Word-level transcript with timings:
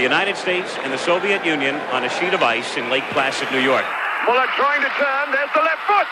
the 0.00 0.08
United 0.08 0.32
States 0.32 0.80
and 0.80 0.88
the 0.88 0.96
Soviet 0.96 1.44
Union 1.44 1.76
on 1.92 2.08
a 2.08 2.10
sheet 2.16 2.32
of 2.32 2.40
ice 2.40 2.80
in 2.80 2.88
Lake 2.88 3.04
Placid, 3.12 3.52
New 3.52 3.60
York. 3.60 3.84
Muller 4.24 4.48
trying 4.56 4.80
to 4.80 4.88
turn. 4.96 5.28
There's 5.28 5.52
the 5.52 5.60
left 5.60 5.84
foot. 5.84 6.08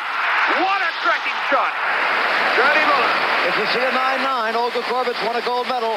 What 0.61 0.85
a 0.85 0.93
cracking 1.01 1.41
shot. 1.49 1.73
Johnny 2.53 2.85
Muller. 2.85 3.13
If 3.49 3.57
you 3.57 3.67
see 3.73 3.81
a 3.81 3.89
9-9, 3.89 4.61
Olga 4.61 4.85
Korbut's 4.93 5.17
won 5.25 5.41
a 5.41 5.45
gold 5.49 5.73
medal. 5.73 5.97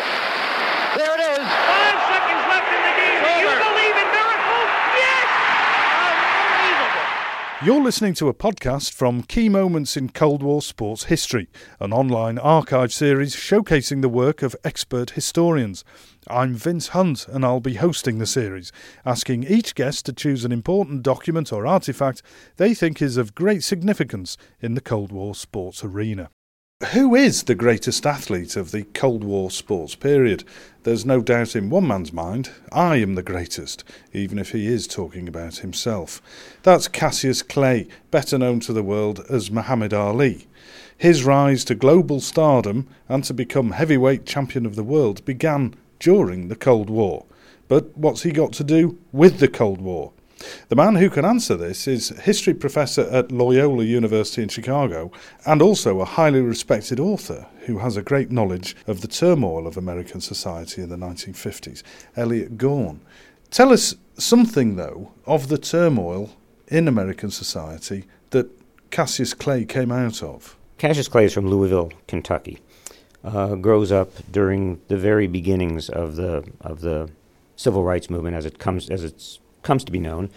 There 0.96 1.12
it 1.20 1.24
is. 1.36 1.44
Five 1.44 2.00
seconds 2.08 2.44
left 2.48 2.72
in 2.72 2.80
the 2.80 2.96
game. 2.96 3.20
Do 3.28 3.32
you 3.44 3.52
believe 3.60 3.96
in 4.00 4.01
You're 7.64 7.84
listening 7.84 8.16
to 8.16 8.28
a 8.28 8.34
podcast 8.34 8.92
from 8.92 9.22
Key 9.22 9.48
Moments 9.48 9.96
in 9.96 10.10
Cold 10.10 10.42
War 10.42 10.64
Sports 10.64 11.04
History, 11.04 11.48
an 11.80 11.94
online 11.94 12.40
archive 12.40 12.92
series 12.92 13.36
showcasing 13.36 14.02
the 14.02 14.10
work 14.10 14.42
of 14.42 14.56
expert 14.64 15.12
historians. 15.12 15.86
I'm 16.28 16.56
Vince 16.56 16.88
Hunt 16.88 17.28
and 17.28 17.46
I'll 17.46 17.60
be 17.60 17.76
hosting 17.76 18.18
the 18.18 18.26
series, 18.26 18.72
asking 19.06 19.44
each 19.44 19.76
guest 19.76 20.08
to 20.08 20.14
choose 20.14 20.44
an 20.44 20.52
important 20.52 21.04
document 21.04 21.54
or 21.54 21.66
artefact 21.66 22.24
they 22.58 22.74
think 22.74 23.00
is 23.00 23.16
of 23.16 23.36
great 23.36 23.64
significance 23.64 24.38
in 24.60 24.74
the 24.74 24.82
Cold 24.82 25.12
War 25.12 25.36
sports 25.36 25.84
arena. 25.84 26.32
Who 26.90 27.14
is 27.14 27.44
the 27.44 27.54
greatest 27.54 28.08
athlete 28.08 28.56
of 28.56 28.72
the 28.72 28.84
Cold 28.84 29.24
War 29.24 29.52
sports 29.52 29.94
period? 29.94 30.44
There's 30.82 31.06
no 31.06 31.22
doubt 31.22 31.56
in 31.56 31.70
one 31.70 31.88
man's 31.88 32.12
mind, 32.12 32.50
I 32.72 32.96
am 32.96 33.14
the 33.14 33.22
greatest, 33.22 33.84
even 34.14 34.40
if 34.40 34.52
he 34.52 34.66
is 34.66 34.88
talking 34.88 35.28
about 35.28 35.58
himself. 35.58 36.24
That's 36.64 36.88
Cassius 36.88 37.44
Clay, 37.44 37.88
better 38.10 38.40
known 38.40 38.62
to 38.62 38.74
the 38.74 38.82
world 38.82 39.24
as 39.30 39.52
Muhammad 39.52 39.94
Ali. 39.94 40.48
His 40.98 41.24
rise 41.24 41.64
to 41.66 41.76
global 41.76 42.20
stardom 42.20 42.88
and 43.08 43.24
to 43.26 43.34
become 43.34 43.72
heavyweight 43.72 44.26
champion 44.26 44.66
of 44.66 44.76
the 44.76 44.84
world 44.84 45.24
began 45.24 45.76
during 46.00 46.48
the 46.48 46.56
Cold 46.56 46.90
War. 46.90 47.26
But 47.68 47.96
what's 47.96 48.24
he 48.24 48.32
got 48.32 48.54
to 48.54 48.64
do 48.64 48.98
with 49.12 49.38
the 49.38 49.48
Cold 49.48 49.82
War? 49.82 50.14
The 50.70 50.76
man 50.76 50.96
who 50.96 51.10
can 51.10 51.26
answer 51.26 51.56
this 51.56 51.88
is 51.88 52.10
history 52.22 52.54
professor 52.54 53.02
at 53.12 53.32
Loyola 53.32 53.84
University 53.84 54.42
in 54.42 54.50
Chicago 54.50 55.12
and 55.46 55.62
also 55.62 56.00
a 56.00 56.06
highly 56.06 56.42
respected 56.42 57.00
author 57.00 57.48
who 57.66 57.80
has 57.80 57.98
a 57.98 58.02
great 58.02 58.32
knowledge 58.32 58.76
of 58.88 59.02
the 59.02 59.08
turmoil 59.08 59.68
of 59.68 59.78
American 59.78 60.22
society 60.22 60.82
in 60.82 60.90
the 60.90 60.96
1950s, 60.96 61.84
Elliot 62.16 62.58
Gorn. 62.58 63.02
Tell 63.50 63.74
us 63.74 63.96
something, 64.18 64.78
though, 64.78 65.12
of 65.26 65.50
the 65.50 65.58
turmoil 65.58 66.32
in 66.68 66.88
American 66.88 67.32
society 67.32 68.06
that 68.30 68.50
Cassius 68.92 69.34
Clay 69.34 69.66
came 69.66 69.92
out 69.92 70.24
of. 70.24 70.58
Cassius 70.78 71.08
Clay 71.08 71.26
is 71.26 71.34
from 71.34 71.48
Louisville, 71.48 71.92
Kentucky. 72.08 72.60
Uh, 73.24 73.56
grows 73.56 73.92
up 73.92 74.12
during 74.32 74.82
the 74.88 74.98
very 74.98 75.28
beginnings 75.28 75.90
of 75.90 76.16
the 76.16 76.44
of 76.62 76.82
the 76.82 77.08
civil 77.56 77.84
rights 77.84 78.10
movement 78.10 78.36
as 78.36 78.48
it 78.48 78.58
comes 78.58 78.90
as 78.90 79.04
it's 79.04 79.40
comes 79.64 79.84
to 79.84 79.92
be 79.92 80.00
known. 80.00 80.30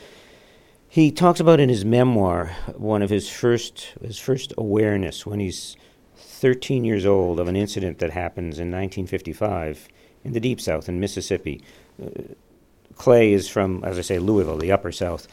He 0.89 1.11
talks 1.11 1.41
about 1.41 1.61
in 1.61 1.69
his 1.69 1.84
memoir 1.84 2.56
one 2.77 3.03
of 3.03 3.11
his 3.11 3.28
first 3.28 3.94
his 4.00 4.19
first 4.19 4.53
awareness 4.56 5.27
when 5.27 5.41
he's 5.41 5.77
13 6.17 6.84
years 6.84 7.06
old 7.06 7.41
of 7.41 7.48
an 7.48 7.56
incident 7.56 7.98
that 7.98 8.11
happens 8.11 8.58
in 8.58 8.70
1955 8.70 9.89
in 10.25 10.33
the 10.33 10.41
Deep 10.41 10.61
South 10.61 10.89
in 10.89 11.00
Mississippi. 11.00 11.62
Uh, 12.02 12.11
Clay 12.97 13.33
is 13.33 13.48
from, 13.48 13.83
as 13.84 13.98
I 13.98 14.02
say, 14.02 14.19
Louisville, 14.19 14.58
the 14.58 14.72
Upper 14.72 14.92
South. 14.92 15.27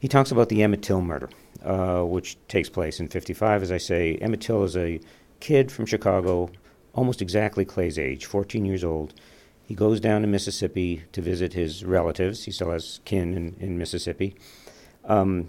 He 0.00 0.08
talks 0.08 0.30
about 0.30 0.48
the 0.48 0.62
Emmett 0.62 0.82
Till 0.82 1.00
murder, 1.00 1.30
uh, 1.64 2.02
which 2.02 2.36
takes 2.48 2.68
place 2.68 3.00
in 3.00 3.08
55. 3.08 3.62
As 3.62 3.72
I 3.72 3.78
say, 3.78 4.16
Emmett 4.16 4.40
Till 4.40 4.64
is 4.64 4.76
a 4.76 5.00
kid 5.40 5.70
from 5.70 5.86
Chicago, 5.86 6.50
almost 6.92 7.22
exactly 7.22 7.64
Clay's 7.64 7.98
age, 7.98 8.26
14 8.26 8.64
years 8.64 8.84
old. 8.84 9.14
He 9.66 9.74
goes 9.74 10.00
down 10.00 10.20
to 10.22 10.26
Mississippi 10.26 11.04
to 11.12 11.22
visit 11.22 11.54
his 11.54 11.84
relatives. 11.84 12.44
He 12.44 12.50
still 12.50 12.70
has 12.70 13.00
kin 13.04 13.34
in, 13.34 13.56
in 13.60 13.78
Mississippi. 13.78 14.36
Um, 15.04 15.48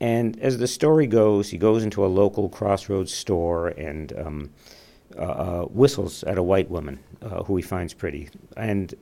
and 0.00 0.38
as 0.40 0.58
the 0.58 0.66
story 0.66 1.06
goes, 1.06 1.50
he 1.50 1.58
goes 1.58 1.82
into 1.84 2.04
a 2.04 2.08
local 2.08 2.48
crossroads 2.48 3.12
store 3.12 3.68
and 3.68 4.12
um, 4.18 4.50
uh, 5.16 5.20
uh, 5.20 5.62
whistles 5.66 6.24
at 6.24 6.38
a 6.38 6.42
white 6.42 6.70
woman 6.70 6.98
uh, 7.20 7.42
who 7.44 7.56
he 7.56 7.62
finds 7.62 7.94
pretty. 7.94 8.28
And 8.56 8.94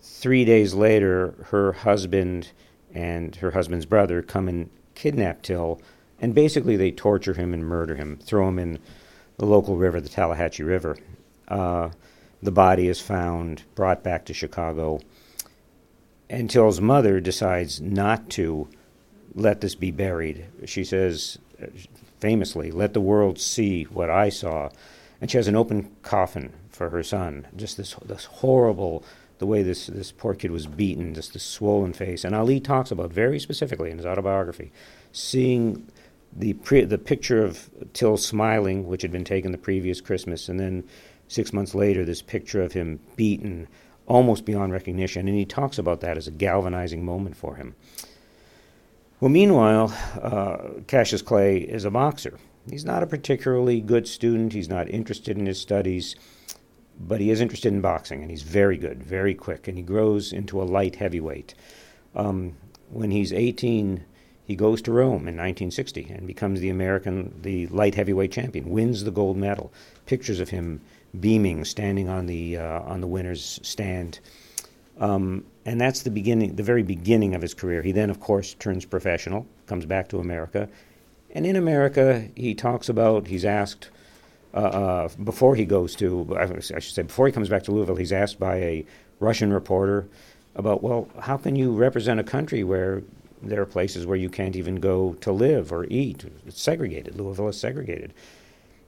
three 0.00 0.44
days 0.44 0.74
later, 0.74 1.34
her 1.50 1.72
husband 1.72 2.50
and 2.92 3.36
her 3.36 3.50
husband's 3.50 3.86
brother 3.86 4.22
come 4.22 4.48
and 4.48 4.70
kidnap 4.94 5.42
Till, 5.42 5.80
and 6.20 6.34
basically 6.34 6.76
they 6.76 6.90
torture 6.90 7.34
him 7.34 7.52
and 7.52 7.64
murder 7.64 7.96
him, 7.96 8.18
throw 8.22 8.48
him 8.48 8.58
in 8.58 8.78
the 9.38 9.46
local 9.46 9.76
river, 9.76 10.00
the 10.00 10.08
Tallahatchie 10.08 10.62
River. 10.62 10.96
The 12.42 12.52
body 12.52 12.88
is 12.88 13.00
found, 13.00 13.62
brought 13.74 14.02
back 14.02 14.24
to 14.26 14.34
Chicago. 14.34 15.00
And 16.28 16.50
Till's 16.50 16.80
mother 16.80 17.20
decides 17.20 17.80
not 17.80 18.30
to 18.30 18.68
let 19.34 19.60
this 19.60 19.74
be 19.74 19.90
buried. 19.90 20.46
She 20.64 20.84
says, 20.84 21.38
famously, 22.20 22.70
let 22.70 22.94
the 22.94 23.00
world 23.00 23.38
see 23.38 23.84
what 23.84 24.10
I 24.10 24.28
saw. 24.28 24.70
And 25.20 25.30
she 25.30 25.36
has 25.38 25.48
an 25.48 25.56
open 25.56 25.94
coffin 26.02 26.52
for 26.70 26.90
her 26.90 27.02
son. 27.02 27.46
Just 27.56 27.76
this, 27.76 27.94
this 28.04 28.24
horrible, 28.24 29.04
the 29.38 29.46
way 29.46 29.62
this, 29.62 29.86
this 29.86 30.12
poor 30.12 30.34
kid 30.34 30.50
was 30.50 30.66
beaten, 30.66 31.14
just 31.14 31.32
this 31.32 31.44
swollen 31.44 31.92
face. 31.92 32.24
And 32.24 32.34
Ali 32.34 32.60
talks 32.60 32.90
about 32.90 33.12
very 33.12 33.38
specifically 33.38 33.90
in 33.90 33.98
his 33.98 34.06
autobiography, 34.06 34.72
seeing 35.12 35.88
the, 36.36 36.54
pre- 36.54 36.84
the 36.84 36.98
picture 36.98 37.44
of 37.44 37.70
Till 37.92 38.16
smiling, 38.16 38.86
which 38.86 39.02
had 39.02 39.12
been 39.12 39.24
taken 39.24 39.52
the 39.52 39.58
previous 39.58 40.00
Christmas, 40.00 40.48
and 40.48 40.58
then 40.58 40.84
six 41.28 41.52
months 41.52 41.74
later, 41.74 42.04
this 42.04 42.22
picture 42.22 42.62
of 42.62 42.72
him 42.72 43.00
beaten 43.16 43.68
almost 44.06 44.44
beyond 44.44 44.72
recognition. 44.72 45.28
And 45.28 45.36
he 45.36 45.44
talks 45.44 45.78
about 45.78 46.00
that 46.00 46.16
as 46.16 46.26
a 46.26 46.32
galvanizing 46.32 47.04
moment 47.04 47.36
for 47.36 47.56
him. 47.56 47.74
Well, 49.20 49.30
meanwhile, 49.30 49.94
uh, 50.20 50.80
Cassius 50.86 51.22
Clay 51.22 51.58
is 51.58 51.84
a 51.84 51.90
boxer. 51.90 52.38
He's 52.68 52.84
not 52.84 53.02
a 53.02 53.06
particularly 53.06 53.80
good 53.80 54.08
student. 54.08 54.52
He's 54.52 54.68
not 54.68 54.90
interested 54.90 55.38
in 55.38 55.46
his 55.46 55.60
studies, 55.60 56.16
but 56.98 57.20
he 57.20 57.30
is 57.30 57.40
interested 57.40 57.72
in 57.72 57.80
boxing, 57.80 58.22
and 58.22 58.30
he's 58.30 58.42
very 58.42 58.76
good, 58.76 59.02
very 59.02 59.34
quick, 59.34 59.68
and 59.68 59.76
he 59.76 59.82
grows 59.82 60.32
into 60.32 60.60
a 60.60 60.64
light 60.64 60.96
heavyweight. 60.96 61.54
Um, 62.14 62.56
when 62.90 63.10
he's 63.10 63.32
18, 63.32 64.04
he 64.46 64.56
goes 64.56 64.82
to 64.82 64.92
Rome 64.92 65.26
in 65.28 65.36
1960 65.36 66.10
and 66.10 66.26
becomes 66.26 66.60
the 66.60 66.70
American, 66.70 67.34
the 67.40 67.66
light 67.68 67.94
heavyweight 67.94 68.32
champion, 68.32 68.70
wins 68.70 69.04
the 69.04 69.10
gold 69.10 69.36
medal. 69.36 69.72
Pictures 70.06 70.40
of 70.40 70.50
him 70.50 70.80
beaming, 71.20 71.64
standing 71.64 72.08
on 72.08 72.26
the 72.26 72.58
uh, 72.58 72.80
on 72.80 73.00
the 73.00 73.06
winner's 73.06 73.60
stand. 73.62 74.20
Um, 74.98 75.44
and 75.64 75.80
that's 75.80 76.02
the 76.02 76.10
beginning, 76.10 76.56
the 76.56 76.62
very 76.62 76.82
beginning 76.82 77.34
of 77.34 77.42
his 77.42 77.54
career. 77.54 77.82
He 77.82 77.92
then, 77.92 78.10
of 78.10 78.20
course, 78.20 78.54
turns 78.54 78.84
professional, 78.84 79.46
comes 79.66 79.86
back 79.86 80.08
to 80.08 80.18
America, 80.18 80.68
and 81.30 81.46
in 81.46 81.56
America, 81.56 82.28
he 82.36 82.54
talks 82.54 82.88
about. 82.88 83.26
He's 83.26 83.44
asked 83.44 83.90
uh, 84.54 84.58
uh, 84.58 85.08
before 85.24 85.56
he 85.56 85.64
goes 85.64 85.96
to, 85.96 86.36
I 86.38 86.60
should 86.60 86.94
say, 86.94 87.02
before 87.02 87.26
he 87.26 87.32
comes 87.32 87.48
back 87.48 87.64
to 87.64 87.72
Louisville, 87.72 87.96
he's 87.96 88.12
asked 88.12 88.38
by 88.38 88.56
a 88.56 88.86
Russian 89.18 89.52
reporter 89.52 90.06
about, 90.54 90.82
well, 90.82 91.08
how 91.18 91.36
can 91.36 91.56
you 91.56 91.72
represent 91.72 92.20
a 92.20 92.24
country 92.24 92.62
where 92.62 93.02
there 93.42 93.60
are 93.60 93.66
places 93.66 94.06
where 94.06 94.16
you 94.16 94.30
can't 94.30 94.54
even 94.54 94.76
go 94.76 95.14
to 95.14 95.32
live 95.32 95.72
or 95.72 95.86
eat? 95.86 96.24
It's 96.46 96.62
segregated. 96.62 97.16
Louisville 97.16 97.48
is 97.48 97.58
segregated. 97.58 98.14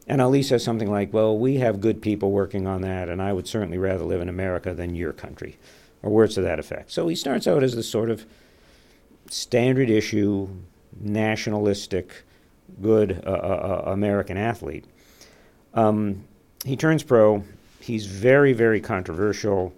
And 0.06 0.22
Ali 0.22 0.42
says 0.42 0.62
something 0.62 0.90
like, 0.90 1.12
Well, 1.12 1.36
we 1.36 1.56
have 1.56 1.80
good 1.80 2.00
people 2.00 2.30
working 2.30 2.66
on 2.66 2.82
that, 2.82 3.08
and 3.08 3.20
I 3.20 3.32
would 3.32 3.48
certainly 3.48 3.78
rather 3.78 4.04
live 4.04 4.20
in 4.20 4.28
America 4.28 4.72
than 4.72 4.94
your 4.94 5.12
country, 5.12 5.58
or 6.02 6.10
words 6.10 6.34
to 6.34 6.42
that 6.42 6.58
effect. 6.58 6.92
So 6.92 7.08
he 7.08 7.16
starts 7.16 7.46
out 7.46 7.62
as 7.62 7.74
this 7.74 7.88
sort 7.88 8.10
of 8.10 8.24
standard 9.28 9.90
issue, 9.90 10.48
nationalistic, 11.00 12.22
good 12.80 13.22
uh, 13.26 13.30
uh, 13.30 13.82
uh, 13.86 13.90
American 13.90 14.36
athlete. 14.36 14.84
Um, 15.74 16.24
he 16.64 16.76
turns 16.76 17.02
pro. 17.02 17.44
He's 17.80 18.06
very, 18.06 18.52
very 18.52 18.80
controversial, 18.80 19.72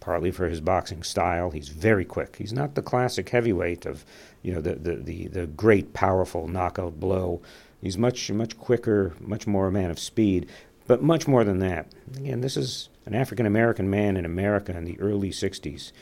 partly 0.00 0.30
for 0.30 0.48
his 0.48 0.60
boxing 0.60 1.02
style. 1.02 1.50
He's 1.50 1.68
very 1.68 2.04
quick. 2.04 2.36
He's 2.36 2.52
not 2.52 2.74
the 2.74 2.82
classic 2.82 3.28
heavyweight 3.28 3.86
of, 3.86 4.04
you 4.42 4.54
know, 4.54 4.60
the, 4.60 4.74
the, 4.74 4.96
the, 4.96 5.26
the 5.28 5.46
great, 5.46 5.92
powerful 5.92 6.46
knockout 6.46 7.00
blow 7.00 7.40
He's 7.80 7.98
much 7.98 8.30
much 8.30 8.58
quicker, 8.58 9.14
much 9.20 9.46
more 9.46 9.68
a 9.68 9.72
man 9.72 9.90
of 9.90 9.98
speed, 9.98 10.48
but 10.86 11.02
much 11.02 11.28
more 11.28 11.44
than 11.44 11.58
that. 11.60 11.86
Again, 12.16 12.40
this 12.40 12.56
is 12.56 12.88
an 13.06 13.14
African 13.14 13.46
American 13.46 13.88
man 13.88 14.16
in 14.16 14.24
America 14.24 14.76
in 14.76 14.84
the 14.84 14.98
early 15.00 15.30
'60s, 15.30 15.92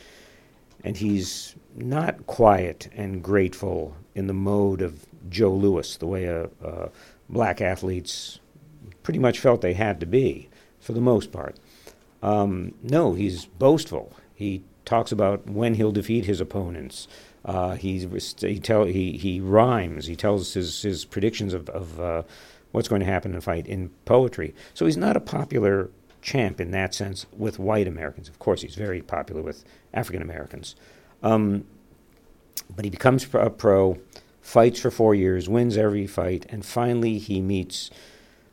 and 0.83 0.97
he's 0.97 1.55
not 1.75 2.27
quiet 2.27 2.89
and 2.95 3.23
grateful 3.23 3.97
in 4.15 4.27
the 4.27 4.33
mode 4.33 4.81
of 4.81 5.07
Joe 5.29 5.53
Louis, 5.53 5.97
the 5.97 6.07
way 6.07 6.25
a, 6.25 6.49
a 6.63 6.91
black 7.29 7.61
athletes 7.61 8.41
pretty 9.03 9.19
much 9.19 9.39
felt 9.39 9.61
they 9.61 9.75
had 9.75 10.01
to 10.01 10.07
be, 10.07 10.49
for 10.81 10.93
the 10.93 11.01
most 11.01 11.31
part. 11.31 11.57
Um, 12.23 12.75
no, 12.83 13.13
he's 13.15 13.45
boastful. 13.45 14.13
He 14.35 14.65
talks 14.85 15.13
about 15.13 15.49
when 15.49 15.75
he'll 15.75 15.93
defeat 15.93 16.25
his 16.25 16.41
opponents. 16.41 17.07
Uh, 17.47 17.77
he 17.77 18.07
he 18.41 18.59
tell 18.59 18.85
he 18.85 19.17
he 19.17 19.41
rhymes. 19.41 20.07
He 20.07 20.17
tells 20.17 20.53
his 20.53 20.83
his 20.83 21.05
predictions 21.05 21.55
of 21.55 21.69
of 21.71 22.01
uh, 22.01 22.23
what's 22.73 22.89
going 22.89 23.01
to 23.01 23.07
happen 23.07 23.31
in 23.31 23.39
a 23.39 23.41
fight 23.41 23.67
in 23.67 23.91
poetry. 24.05 24.53
So 24.75 24.85
he's 24.85 24.97
not 24.97 25.17
a 25.17 25.21
popular 25.21 25.91
champ 26.23 26.61
in 26.61 26.73
that 26.73 26.93
sense 26.93 27.25
with 27.33 27.61
white 27.61 27.87
Americans. 27.87 28.29
Of 28.29 28.41
course, 28.41 28.63
he's 28.63 28.75
very 28.75 29.01
popular 29.01 29.43
with 29.43 29.65
African 29.95 30.23
Americans. 30.23 30.75
Um, 31.23 31.65
but 32.75 32.85
he 32.85 32.91
becomes 32.91 33.27
a 33.33 33.49
pro, 33.49 33.99
fights 34.41 34.81
for 34.81 34.91
four 34.91 35.15
years, 35.15 35.49
wins 35.49 35.77
every 35.77 36.07
fight, 36.09 36.47
and 36.49 36.67
finally 36.67 37.19
he 37.19 37.41
meets 37.41 37.91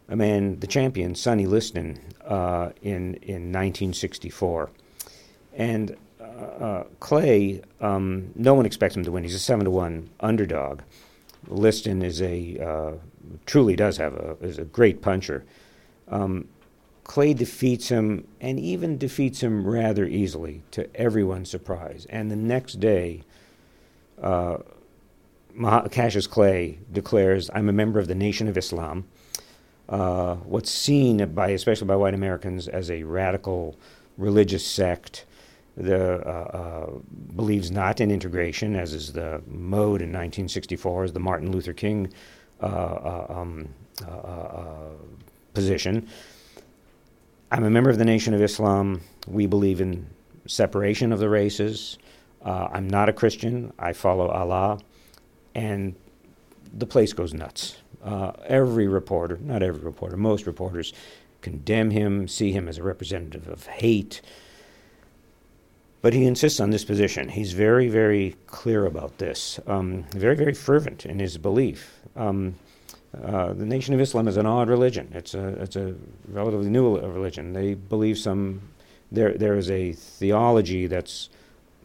a 0.08 0.16
man, 0.16 0.60
the 0.60 0.68
champion, 0.68 1.16
Sonny 1.16 1.48
Liston, 1.48 2.00
uh, 2.24 2.70
in 2.84 3.16
in 3.16 3.52
1964. 3.52 4.70
And 5.56 5.98
uh, 6.44 6.84
Clay, 7.00 7.62
um, 7.82 8.32
no 8.36 8.54
one 8.54 8.66
expects 8.66 8.96
him 8.96 9.04
to 9.04 9.12
win. 9.12 9.24
He's 9.24 9.36
a 9.36 9.40
seven 9.40 9.66
to 9.66 9.72
one 9.72 10.10
underdog. 10.20 10.82
Liston 11.48 12.02
is 12.02 12.22
a 12.22 12.58
uh, 12.60 12.92
truly 13.46 13.76
does 13.76 13.98
have 13.98 14.14
a 14.14 14.38
is 14.42 14.58
a 14.58 14.66
great 14.66 15.02
puncher. 15.02 15.44
Um, 16.08 16.48
Clay 17.04 17.34
defeats 17.34 17.90
him 17.90 18.26
and 18.40 18.60
even 18.60 18.98
defeats 18.98 19.44
him 19.44 19.68
rather 19.68 20.06
easily, 20.06 20.62
to 20.72 20.94
everyone's 20.96 21.50
surprise. 21.50 22.08
And 22.10 22.32
the 22.32 22.38
next 22.38 22.80
day, 22.80 23.24
uh, 24.22 24.60
Cassius 25.92 26.28
Clay 26.28 26.80
declares, 26.92 27.50
"I'm 27.54 27.68
a 27.68 27.74
member 27.74 28.00
of 28.00 28.08
the 28.08 28.16
Nation 28.16 28.48
of 28.48 28.58
Islam." 28.58 29.06
Uh, 29.90 30.36
what's 30.36 30.72
seen 30.72 31.34
by, 31.34 31.50
especially 31.50 31.88
by 31.88 31.96
white 31.98 32.14
Americans, 32.14 32.70
as 32.70 32.90
a 32.90 33.04
radical 33.04 33.76
religious 34.18 34.66
sect 34.66 35.26
the, 35.76 36.20
uh, 36.28 36.30
uh, 36.30 36.92
believes 37.36 37.72
not 37.72 38.00
in 38.00 38.12
integration, 38.12 38.76
as 38.76 38.94
is 38.94 39.14
the 39.14 39.42
mode 39.48 40.02
in 40.02 40.10
1964, 40.10 41.06
as 41.06 41.14
the 41.14 41.20
Martin 41.20 41.52
Luther 41.52 41.74
King 41.74 42.14
uh, 42.62 42.66
uh 42.66 43.26
um, 43.30 43.68
uh, 44.08 44.12
uh, 44.12 44.90
position. 45.54 46.08
I'm 47.52 47.64
a 47.64 47.70
member 47.70 47.90
of 47.90 47.98
the 47.98 48.06
Nation 48.06 48.34
of 48.34 48.42
Islam. 48.42 49.02
We 49.28 49.46
believe 49.46 49.82
in 49.82 50.08
separation 50.48 51.12
of 51.12 51.20
the 51.20 51.30
races. 51.30 51.98
I'm 52.44 52.90
not 52.90 53.10
a 53.10 53.14
Christian. 53.14 53.72
I 53.80 53.94
follow 53.94 54.28
Allah. 54.28 54.80
And 55.56 55.96
the 56.74 56.88
place 56.88 57.14
goes 57.14 57.34
nuts. 57.34 57.78
every 58.46 58.88
reporter, 58.88 59.38
not 59.42 59.62
every 59.62 59.82
reporter, 59.82 60.18
most 60.18 60.48
reporters 60.48 60.94
condemn 61.42 61.92
him, 61.92 62.28
see 62.28 62.52
him 62.52 62.68
as 62.68 62.80
a 62.80 62.84
representative 62.84 63.48
of 63.48 63.68
hate, 63.68 64.22
but 66.04 66.14
he 66.14 66.26
insists 66.26 66.60
on 66.60 66.70
this 66.70 66.84
position. 66.84 67.30
He's 67.30 67.54
very, 67.54 67.88
very 67.88 68.36
clear 68.46 68.86
about 68.86 69.20
this, 69.20 69.58
um, 69.68 70.04
very, 70.12 70.36
very 70.36 70.54
fervent 70.54 71.06
in 71.06 71.18
his 71.18 71.38
belief. 71.38 72.02
Um, 72.18 72.56
uh, 73.24 73.54
the 73.54 73.66
Nation 73.66 73.94
of 73.94 74.02
Islam 74.02 74.28
is 74.28 74.36
an 74.36 74.46
odd 74.46 74.68
religion. 74.68 75.10
It's 75.14 75.34
a, 75.34 75.48
it's 75.62 75.78
a 75.78 75.96
relatively 76.28 76.70
new 76.70 77.00
religion. 77.00 77.54
They 77.54 77.76
believe 77.76 78.18
some, 78.18 78.62
there, 79.14 79.32
there 79.34 79.56
is 79.56 79.72
a 79.72 79.94
theology 79.94 80.88
that's 80.88 81.30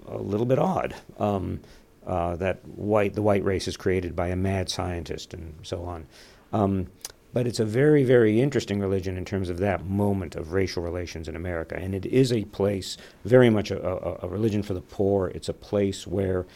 a 0.09 0.19
little 0.19 0.47
bit 0.47 0.59
odd. 0.59 0.97
Um, 1.21 1.61
uh, 2.05 2.35
that 2.37 2.67
white, 2.67 3.15
the 3.15 3.23
white 3.23 3.45
race 3.45 3.69
is 3.69 3.77
created 3.77 4.17
by 4.17 4.29
a 4.29 4.37
mad 4.37 4.69
scientist 4.69 5.33
and 5.33 5.55
so 5.63 5.85
on. 5.85 6.07
Um, 6.53 6.89
but 7.33 7.47
it's 7.47 7.61
a 7.61 7.65
very, 7.65 8.05
very 8.05 8.41
interesting 8.41 8.81
religion 8.81 9.17
in 9.17 9.25
terms 9.25 9.51
of 9.51 9.59
that 9.59 9.85
moment 9.85 10.35
of 10.35 10.53
racial 10.53 10.83
relations 10.83 11.29
in 11.29 11.37
America. 11.37 11.77
And 11.77 11.95
it 11.95 12.07
is 12.07 12.33
a 12.33 12.45
place, 12.45 12.97
very 13.25 13.51
much 13.51 13.71
a, 13.71 13.87
a, 13.87 14.27
a 14.27 14.29
religion 14.29 14.63
for 14.63 14.75
the 14.75 14.81
poor. 14.81 15.29
It's 15.29 15.49
a 15.49 15.55
place 15.55 16.07
where 16.07 16.47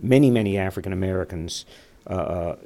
many, 0.00 0.30
many 0.30 0.56
African 0.56 0.92
Americans 0.92 1.64
uh, 2.04 2.12
uh 2.12 2.56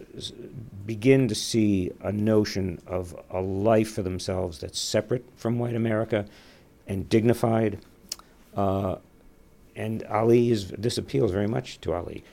begin 0.86 1.28
to 1.28 1.34
see 1.34 1.90
a 2.02 2.10
notion 2.10 2.80
of 2.86 3.14
a 3.30 3.40
life 3.40 3.92
for 3.92 4.02
themselves 4.02 4.60
that's 4.60 4.78
separate 4.78 5.24
from 5.36 5.58
white 5.58 5.74
America 5.74 6.24
and 6.86 7.08
dignified. 7.08 7.78
Uh, 8.56 8.96
and 9.74 10.02
Ali 10.04 10.50
is, 10.50 10.70
this 10.70 10.96
appeals 10.96 11.32
very 11.32 11.46
much 11.46 11.80
to 11.82 11.92
Ali. 11.92 12.24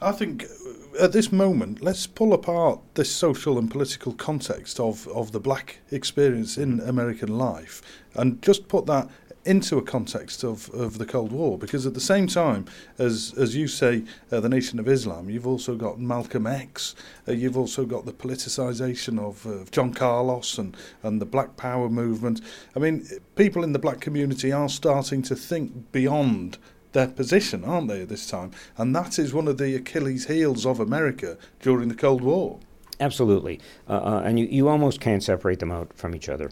I 0.00 0.12
think 0.12 0.44
uh, 0.44 1.04
at 1.04 1.12
this 1.12 1.32
moment, 1.32 1.82
let's 1.82 2.06
pull 2.06 2.32
apart 2.32 2.80
this 2.94 3.10
social 3.10 3.58
and 3.58 3.70
political 3.70 4.12
context 4.12 4.78
of, 4.80 5.06
of 5.08 5.32
the 5.32 5.40
black 5.40 5.78
experience 5.90 6.58
in 6.58 6.80
American 6.80 7.38
life 7.38 7.82
and 8.14 8.40
just 8.42 8.68
put 8.68 8.86
that 8.86 9.08
into 9.46 9.78
a 9.78 9.82
context 9.82 10.42
of, 10.42 10.68
of 10.70 10.98
the 10.98 11.06
Cold 11.06 11.30
War 11.30 11.56
because 11.56 11.86
at 11.86 11.94
the 11.94 12.00
same 12.00 12.26
time 12.26 12.66
as 12.98 13.32
as 13.38 13.54
you 13.54 13.68
say 13.68 14.02
uh, 14.32 14.40
the 14.40 14.48
Nation 14.48 14.80
of 14.80 14.88
Islam 14.88 15.30
you've 15.30 15.46
also 15.46 15.76
got 15.76 16.00
Malcolm 16.00 16.48
X 16.48 16.96
uh, 17.28 17.32
you've 17.32 17.56
also 17.56 17.84
got 17.84 18.06
the 18.06 18.12
politicization 18.12 19.20
of, 19.20 19.46
uh, 19.46 19.50
of 19.50 19.70
John 19.70 19.94
Carlos 19.94 20.58
and 20.58 20.76
and 21.04 21.20
the 21.20 21.26
Black 21.26 21.56
Power 21.56 21.88
movement. 21.88 22.40
I 22.74 22.80
mean 22.80 23.06
people 23.36 23.62
in 23.62 23.72
the 23.72 23.78
black 23.78 24.00
community 24.00 24.50
are 24.50 24.68
starting 24.68 25.22
to 25.22 25.36
think 25.36 25.92
beyond 25.92 26.58
their 26.96 27.08
position, 27.08 27.64
aren't 27.64 27.88
they, 27.88 28.02
at 28.02 28.08
this 28.08 28.26
time? 28.26 28.50
And 28.76 28.96
that 28.96 29.18
is 29.18 29.32
one 29.32 29.46
of 29.46 29.58
the 29.58 29.74
Achilles' 29.76 30.26
heels 30.26 30.66
of 30.66 30.80
America 30.80 31.36
during 31.60 31.88
the 31.88 31.94
Cold 31.94 32.22
War. 32.22 32.58
Absolutely. 32.98 33.60
Uh, 33.88 33.92
uh, 33.92 34.22
and 34.24 34.40
you, 34.40 34.46
you 34.46 34.68
almost 34.68 35.00
can't 35.00 35.22
separate 35.22 35.60
them 35.60 35.70
out 35.70 35.92
from 35.94 36.14
each 36.14 36.28
other. 36.28 36.50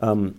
Um, 0.00 0.38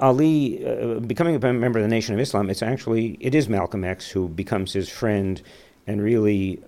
Ali, 0.00 0.66
uh, 0.66 1.00
becoming 1.00 1.36
a 1.36 1.52
member 1.52 1.78
of 1.78 1.84
the 1.84 1.88
Nation 1.88 2.14
of 2.14 2.20
Islam, 2.20 2.50
it's 2.50 2.62
actually, 2.62 3.16
it 3.20 3.34
is 3.34 3.48
Malcolm 3.48 3.84
X 3.84 4.10
who 4.10 4.28
becomes 4.28 4.72
his 4.72 4.88
friend 4.88 5.40
and 5.86 6.02
really 6.02 6.60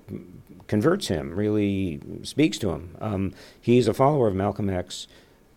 converts 0.66 1.08
him, 1.08 1.34
really 1.34 2.00
speaks 2.22 2.58
to 2.58 2.70
him. 2.70 2.96
Um, 3.00 3.34
he's 3.60 3.88
a 3.88 3.94
follower 3.94 4.28
of 4.28 4.34
Malcolm 4.34 4.70
X 4.70 5.08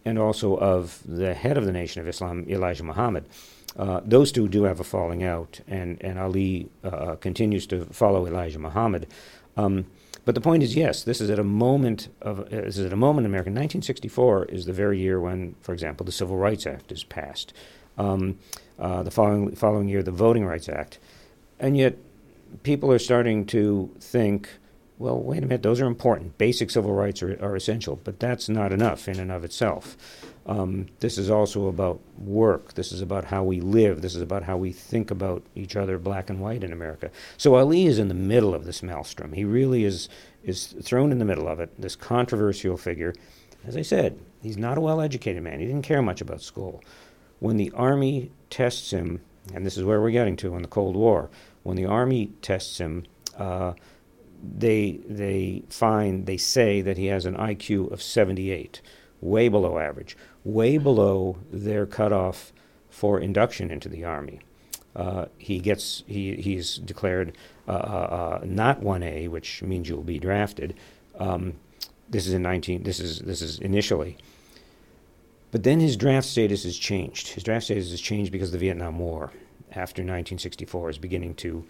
and 0.03 0.17
also 0.17 0.57
of 0.57 1.01
the 1.05 1.33
head 1.33 1.57
of 1.57 1.65
the 1.65 1.71
Nation 1.71 2.01
of 2.01 2.07
Islam, 2.07 2.45
Elijah 2.49 2.83
Muhammad. 2.83 3.25
Uh, 3.77 4.01
those 4.03 4.31
two 4.31 4.47
do 4.47 4.63
have 4.63 4.79
a 4.79 4.83
falling 4.83 5.23
out, 5.23 5.61
and, 5.67 6.01
and 6.01 6.19
Ali 6.19 6.69
uh, 6.83 6.87
uh, 6.87 7.15
continues 7.15 7.65
to 7.67 7.85
follow 7.85 8.27
Elijah 8.27 8.59
Muhammad. 8.59 9.07
Um, 9.55 9.85
but 10.25 10.35
the 10.35 10.41
point 10.41 10.61
is, 10.61 10.75
yes, 10.75 11.03
this 11.03 11.19
is 11.19 11.29
at 11.29 11.39
a 11.39 11.43
moment 11.43 12.09
of 12.21 12.41
uh, 12.41 12.43
this 12.49 12.77
is 12.77 12.85
at 12.85 12.93
a 12.93 12.97
moment 12.97 13.25
in 13.25 13.31
America. 13.31 13.49
1964 13.49 14.45
is 14.45 14.65
the 14.65 14.73
very 14.73 14.99
year 14.99 15.19
when, 15.19 15.55
for 15.61 15.73
example, 15.73 16.05
the 16.05 16.11
Civil 16.11 16.37
Rights 16.37 16.67
Act 16.67 16.91
is 16.91 17.03
passed. 17.03 17.53
Um, 17.97 18.37
uh, 18.77 19.03
the 19.03 19.11
following 19.11 19.55
following 19.55 19.87
year, 19.87 20.03
the 20.03 20.11
Voting 20.11 20.45
Rights 20.45 20.69
Act, 20.69 20.99
and 21.59 21.77
yet 21.77 21.97
people 22.63 22.91
are 22.91 22.99
starting 22.99 23.45
to 23.47 23.89
think, 23.99 24.49
well, 24.99 25.19
wait 25.19 25.39
a 25.39 25.41
minute, 25.41 25.63
those 25.63 25.81
are 25.81 25.85
important. 25.87 26.37
Basic 26.37 26.69
civil 26.69 26.93
rights 26.93 27.23
are, 27.23 27.37
are 27.41 27.55
essential, 27.55 27.99
but 28.03 28.19
that's 28.19 28.49
not 28.49 28.71
enough 28.71 29.07
in 29.07 29.19
and 29.19 29.31
of 29.31 29.43
itself. 29.43 29.97
Um, 30.45 30.87
this 30.99 31.17
is 31.17 31.29
also 31.29 31.67
about 31.67 31.99
work. 32.17 32.73
This 32.73 32.91
is 32.91 33.01
about 33.01 33.25
how 33.25 33.43
we 33.43 33.61
live. 33.61 34.01
This 34.01 34.15
is 34.15 34.21
about 34.21 34.43
how 34.43 34.57
we 34.57 34.71
think 34.71 35.11
about 35.11 35.43
each 35.55 35.75
other, 35.75 35.99
black 35.99 36.29
and 36.29 36.39
white, 36.39 36.63
in 36.63 36.73
America. 36.73 37.11
So 37.37 37.55
Ali 37.55 37.85
is 37.85 37.99
in 37.99 38.07
the 38.07 38.15
middle 38.15 38.55
of 38.55 38.65
this 38.65 38.81
maelstrom. 38.81 39.33
He 39.33 39.45
really 39.45 39.83
is 39.83 40.09
is 40.43 40.73
thrown 40.81 41.11
in 41.11 41.19
the 41.19 41.25
middle 41.25 41.47
of 41.47 41.59
it. 41.59 41.69
This 41.79 41.95
controversial 41.95 42.75
figure. 42.75 43.13
As 43.63 43.77
I 43.77 43.83
said, 43.83 44.19
he's 44.41 44.57
not 44.57 44.79
a 44.79 44.81
well-educated 44.81 45.43
man. 45.43 45.59
He 45.59 45.67
didn't 45.67 45.83
care 45.83 46.01
much 46.01 46.19
about 46.19 46.41
school. 46.41 46.83
When 47.37 47.57
the 47.57 47.69
army 47.75 48.31
tests 48.49 48.89
him, 48.89 49.21
and 49.53 49.63
this 49.63 49.77
is 49.77 49.83
where 49.83 50.01
we're 50.01 50.09
getting 50.09 50.35
to 50.37 50.55
in 50.55 50.63
the 50.63 50.67
Cold 50.67 50.95
War, 50.95 51.29
when 51.61 51.77
the 51.77 51.85
army 51.85 52.31
tests 52.41 52.79
him. 52.79 53.03
Uh, 53.37 53.73
they 54.43 54.99
they 55.07 55.61
find 55.69 56.25
they 56.25 56.37
say 56.37 56.81
that 56.81 56.97
he 56.97 57.05
has 57.05 57.25
an 57.25 57.35
IQ 57.35 57.91
of 57.91 58.01
78, 58.01 58.81
way 59.21 59.47
below 59.49 59.77
average 59.77 60.17
way 60.43 60.77
below 60.77 61.37
their 61.51 61.85
cutoff 61.85 62.51
for 62.89 63.19
induction 63.19 63.71
into 63.71 63.89
the 63.89 64.03
Army. 64.03 64.41
Uh, 64.95 65.25
he 65.37 65.59
gets 65.59 66.03
he, 66.07 66.35
he's 66.35 66.75
declared 66.77 67.37
uh, 67.67 67.71
uh, 67.71 67.75
uh 67.75 68.45
not 68.45 68.81
1A, 68.81 69.29
which 69.29 69.61
means 69.61 69.87
you'll 69.87 70.03
be 70.03 70.19
drafted. 70.19 70.75
Um, 71.17 71.53
this 72.09 72.27
is 72.27 72.33
in 72.33 72.41
19. 72.41 72.83
This 72.83 72.99
is 72.99 73.19
this 73.19 73.41
is 73.41 73.59
initially. 73.59 74.17
But 75.51 75.63
then 75.63 75.79
his 75.79 75.97
draft 75.97 76.27
status 76.27 76.65
is 76.65 76.77
changed. 76.77 77.29
His 77.29 77.43
draft 77.43 77.65
status 77.65 77.91
is 77.91 78.01
changed 78.01 78.31
because 78.31 78.51
the 78.51 78.57
Vietnam 78.57 78.99
War, 78.99 79.31
after 79.71 80.01
1964, 80.01 80.89
is 80.89 80.97
beginning 80.97 81.35
to 81.35 81.65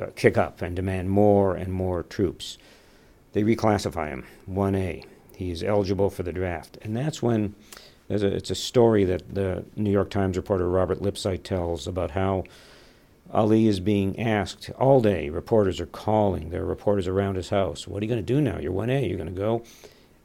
uh, 0.00 0.06
kick 0.16 0.38
up 0.38 0.62
and 0.62 0.74
demand 0.74 1.10
more 1.10 1.54
and 1.54 1.72
more 1.72 2.02
troops. 2.02 2.56
They 3.32 3.42
reclassify 3.42 4.08
him 4.08 4.24
1A. 4.50 5.04
He's 5.36 5.62
eligible 5.62 6.10
for 6.10 6.22
the 6.22 6.32
draft, 6.32 6.78
and 6.82 6.96
that's 6.96 7.22
when 7.22 7.54
a, 8.10 8.26
it's 8.26 8.50
a 8.50 8.54
story 8.54 9.04
that 9.04 9.34
the 9.34 9.64
New 9.76 9.90
York 9.90 10.10
Times 10.10 10.36
reporter 10.36 10.68
Robert 10.68 11.00
Lipsyte 11.00 11.42
tells 11.42 11.86
about 11.86 12.10
how 12.10 12.44
Ali 13.32 13.68
is 13.68 13.78
being 13.78 14.18
asked 14.18 14.70
all 14.78 15.00
day. 15.00 15.28
Reporters 15.28 15.80
are 15.80 15.86
calling. 15.86 16.50
There 16.50 16.62
are 16.62 16.66
reporters 16.66 17.06
around 17.06 17.36
his 17.36 17.50
house. 17.50 17.86
What 17.86 18.02
are 18.02 18.04
you 18.04 18.12
going 18.12 18.24
to 18.24 18.34
do 18.34 18.40
now? 18.40 18.58
You're 18.58 18.72
1A. 18.72 19.08
You're 19.08 19.16
going 19.16 19.32
to 19.32 19.40
go? 19.40 19.62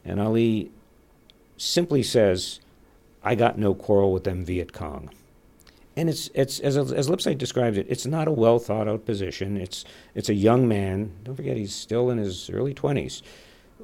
And 0.03 0.19
Ali 0.19 0.71
simply 1.57 2.01
says, 2.01 2.59
I 3.23 3.35
got 3.35 3.57
no 3.57 3.75
quarrel 3.75 4.11
with 4.11 4.23
them 4.23 4.43
Viet 4.43 4.73
Cong. 4.73 5.11
And 5.95 6.09
it's, 6.09 6.29
it's 6.33 6.59
as, 6.59 6.75
as 6.75 7.07
Lipsyte 7.07 7.37
describes 7.37 7.77
it, 7.77 7.85
it's 7.87 8.05
not 8.05 8.27
a 8.27 8.31
well 8.31 8.59
thought 8.59 8.87
out 8.87 9.05
position. 9.05 9.55
It's, 9.57 9.85
it's 10.13 10.27
a 10.27 10.33
young 10.33 10.67
man. 10.67 11.11
Don't 11.23 11.35
forget, 11.35 11.55
he's 11.55 11.73
still 11.73 12.09
in 12.09 12.17
his 12.17 12.49
early 12.49 12.73
20s 12.73 13.21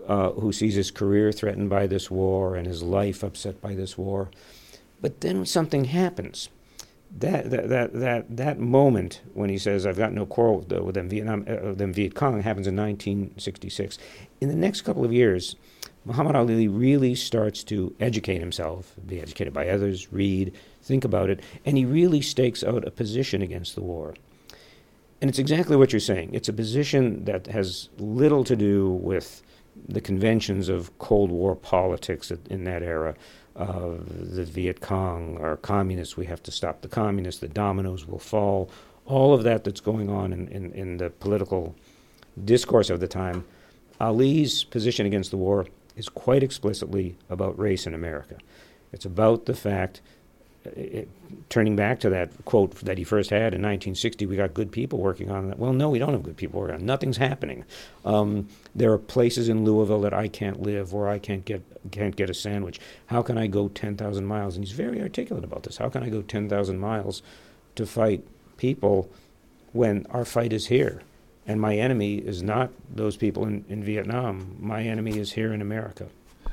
uh, 0.07 0.31
who 0.31 0.51
sees 0.51 0.75
his 0.75 0.91
career 0.91 1.31
threatened 1.31 1.69
by 1.69 1.87
this 1.87 2.09
war 2.09 2.55
and 2.55 2.67
his 2.67 2.83
life 2.83 3.23
upset 3.23 3.61
by 3.61 3.75
this 3.75 3.97
war. 3.97 4.29
But 5.01 5.21
then 5.21 5.45
something 5.45 5.85
happens. 5.85 6.49
That, 7.19 7.49
that, 7.49 7.69
that, 7.69 7.93
that, 7.93 8.37
that 8.37 8.59
moment 8.59 9.21
when 9.33 9.49
he 9.49 9.57
says, 9.57 9.85
I've 9.85 9.97
got 9.97 10.13
no 10.13 10.25
quarrel 10.25 10.59
with, 10.59 10.71
with 10.71 10.95
them, 10.95 11.09
Vietnam, 11.09 11.45
uh, 11.47 11.73
them 11.73 11.93
Viet 11.93 12.15
Cong 12.15 12.41
happens 12.41 12.67
in 12.67 12.75
1966. 12.75 13.97
In 14.39 14.47
the 14.47 14.55
next 14.55 14.81
couple 14.81 15.03
of 15.03 15.11
years, 15.11 15.55
Muhammad 16.05 16.35
Ali 16.35 16.67
really 16.67 17.13
starts 17.13 17.63
to 17.65 17.93
educate 17.99 18.39
himself, 18.39 18.95
be 19.05 19.21
educated 19.21 19.53
by 19.53 19.67
others, 19.67 20.11
read, 20.11 20.53
think 20.81 21.03
about 21.03 21.29
it, 21.29 21.41
and 21.65 21.77
he 21.77 21.85
really 21.85 22.21
stakes 22.21 22.63
out 22.63 22.87
a 22.87 22.91
position 22.91 23.41
against 23.41 23.75
the 23.75 23.81
war. 23.81 24.15
And 25.19 25.29
it's 25.29 25.37
exactly 25.37 25.75
what 25.75 25.93
you're 25.93 25.99
saying. 25.99 26.33
It's 26.33 26.49
a 26.49 26.53
position 26.53 27.25
that 27.25 27.45
has 27.47 27.89
little 27.99 28.43
to 28.45 28.55
do 28.55 28.89
with 28.89 29.43
the 29.87 30.01
conventions 30.01 30.69
of 30.69 30.97
Cold 30.99 31.31
War 31.31 31.55
politics 31.55 32.31
in 32.49 32.63
that 32.65 32.83
era. 32.83 33.15
Uh, 33.55 33.95
the 34.07 34.45
Viet 34.45 34.79
Cong 34.79 35.37
are 35.37 35.57
communists, 35.57 36.15
we 36.15 36.25
have 36.25 36.41
to 36.43 36.51
stop 36.51 36.81
the 36.81 36.87
communists, 36.87 37.41
the 37.41 37.47
dominoes 37.47 38.07
will 38.07 38.19
fall. 38.19 38.69
All 39.05 39.33
of 39.33 39.43
that 39.43 39.63
that's 39.63 39.81
going 39.81 40.09
on 40.09 40.31
in, 40.31 40.47
in, 40.47 40.71
in 40.71 40.97
the 40.97 41.09
political 41.09 41.75
discourse 42.45 42.89
of 42.89 42.99
the 42.99 43.07
time. 43.07 43.45
Ali's 43.99 44.63
position 44.63 45.05
against 45.05 45.31
the 45.31 45.37
war 45.37 45.67
is 45.95 46.07
quite 46.09 46.43
explicitly 46.43 47.17
about 47.29 47.59
race 47.59 47.85
in 47.85 47.93
America. 47.93 48.37
It's 48.93 49.05
about 49.05 49.45
the 49.45 49.53
fact 49.53 50.01
turning 51.49 51.75
back 51.75 51.99
to 51.99 52.09
that 52.09 52.29
quote 52.45 52.75
that 52.75 52.97
he 52.97 53.03
first 53.03 53.29
had 53.29 53.53
in 53.53 53.61
1960, 53.61 54.25
we 54.25 54.35
got 54.35 54.53
good 54.53 54.71
people 54.71 54.99
working 54.99 55.31
on 55.31 55.49
that. 55.49 55.57
Well, 55.57 55.73
no, 55.73 55.89
we 55.89 55.99
don't 55.99 56.13
have 56.13 56.23
good 56.23 56.37
people 56.37 56.59
working 56.59 56.75
on 56.75 56.81
it. 56.81 56.85
Nothing's 56.85 57.17
happening. 57.17 57.65
Um, 58.05 58.47
there 58.75 58.91
are 58.91 58.97
places 58.97 59.49
in 59.49 59.65
Louisville 59.65 60.01
that 60.01 60.13
I 60.13 60.27
can't 60.27 60.61
live, 60.61 60.93
where 60.93 61.09
I 61.09 61.19
can't 61.19 61.43
get 61.45 61.63
can't 61.91 62.15
get 62.15 62.29
a 62.29 62.33
sandwich. 62.33 62.79
How 63.07 63.21
can 63.21 63.37
I 63.37 63.47
go 63.47 63.67
10,000 63.69 64.25
miles? 64.25 64.55
And 64.55 64.63
he's 64.63 64.75
very 64.75 65.01
articulate 65.01 65.43
about 65.43 65.63
this. 65.63 65.77
How 65.77 65.89
can 65.89 66.03
I 66.03 66.09
go 66.09 66.21
10,000 66.21 66.77
miles 66.77 67.23
to 67.75 67.85
fight 67.85 68.23
people 68.57 69.09
when 69.73 70.05
our 70.11 70.25
fight 70.25 70.53
is 70.53 70.67
here? 70.67 71.01
And 71.47 71.59
my 71.59 71.75
enemy 71.75 72.17
is 72.17 72.43
not 72.43 72.69
those 72.93 73.17
people 73.17 73.45
in, 73.45 73.65
in 73.67 73.83
Vietnam. 73.83 74.57
My 74.59 74.83
enemy 74.83 75.17
is 75.17 75.33
here 75.33 75.53
in 75.53 75.61
America. 75.61 76.07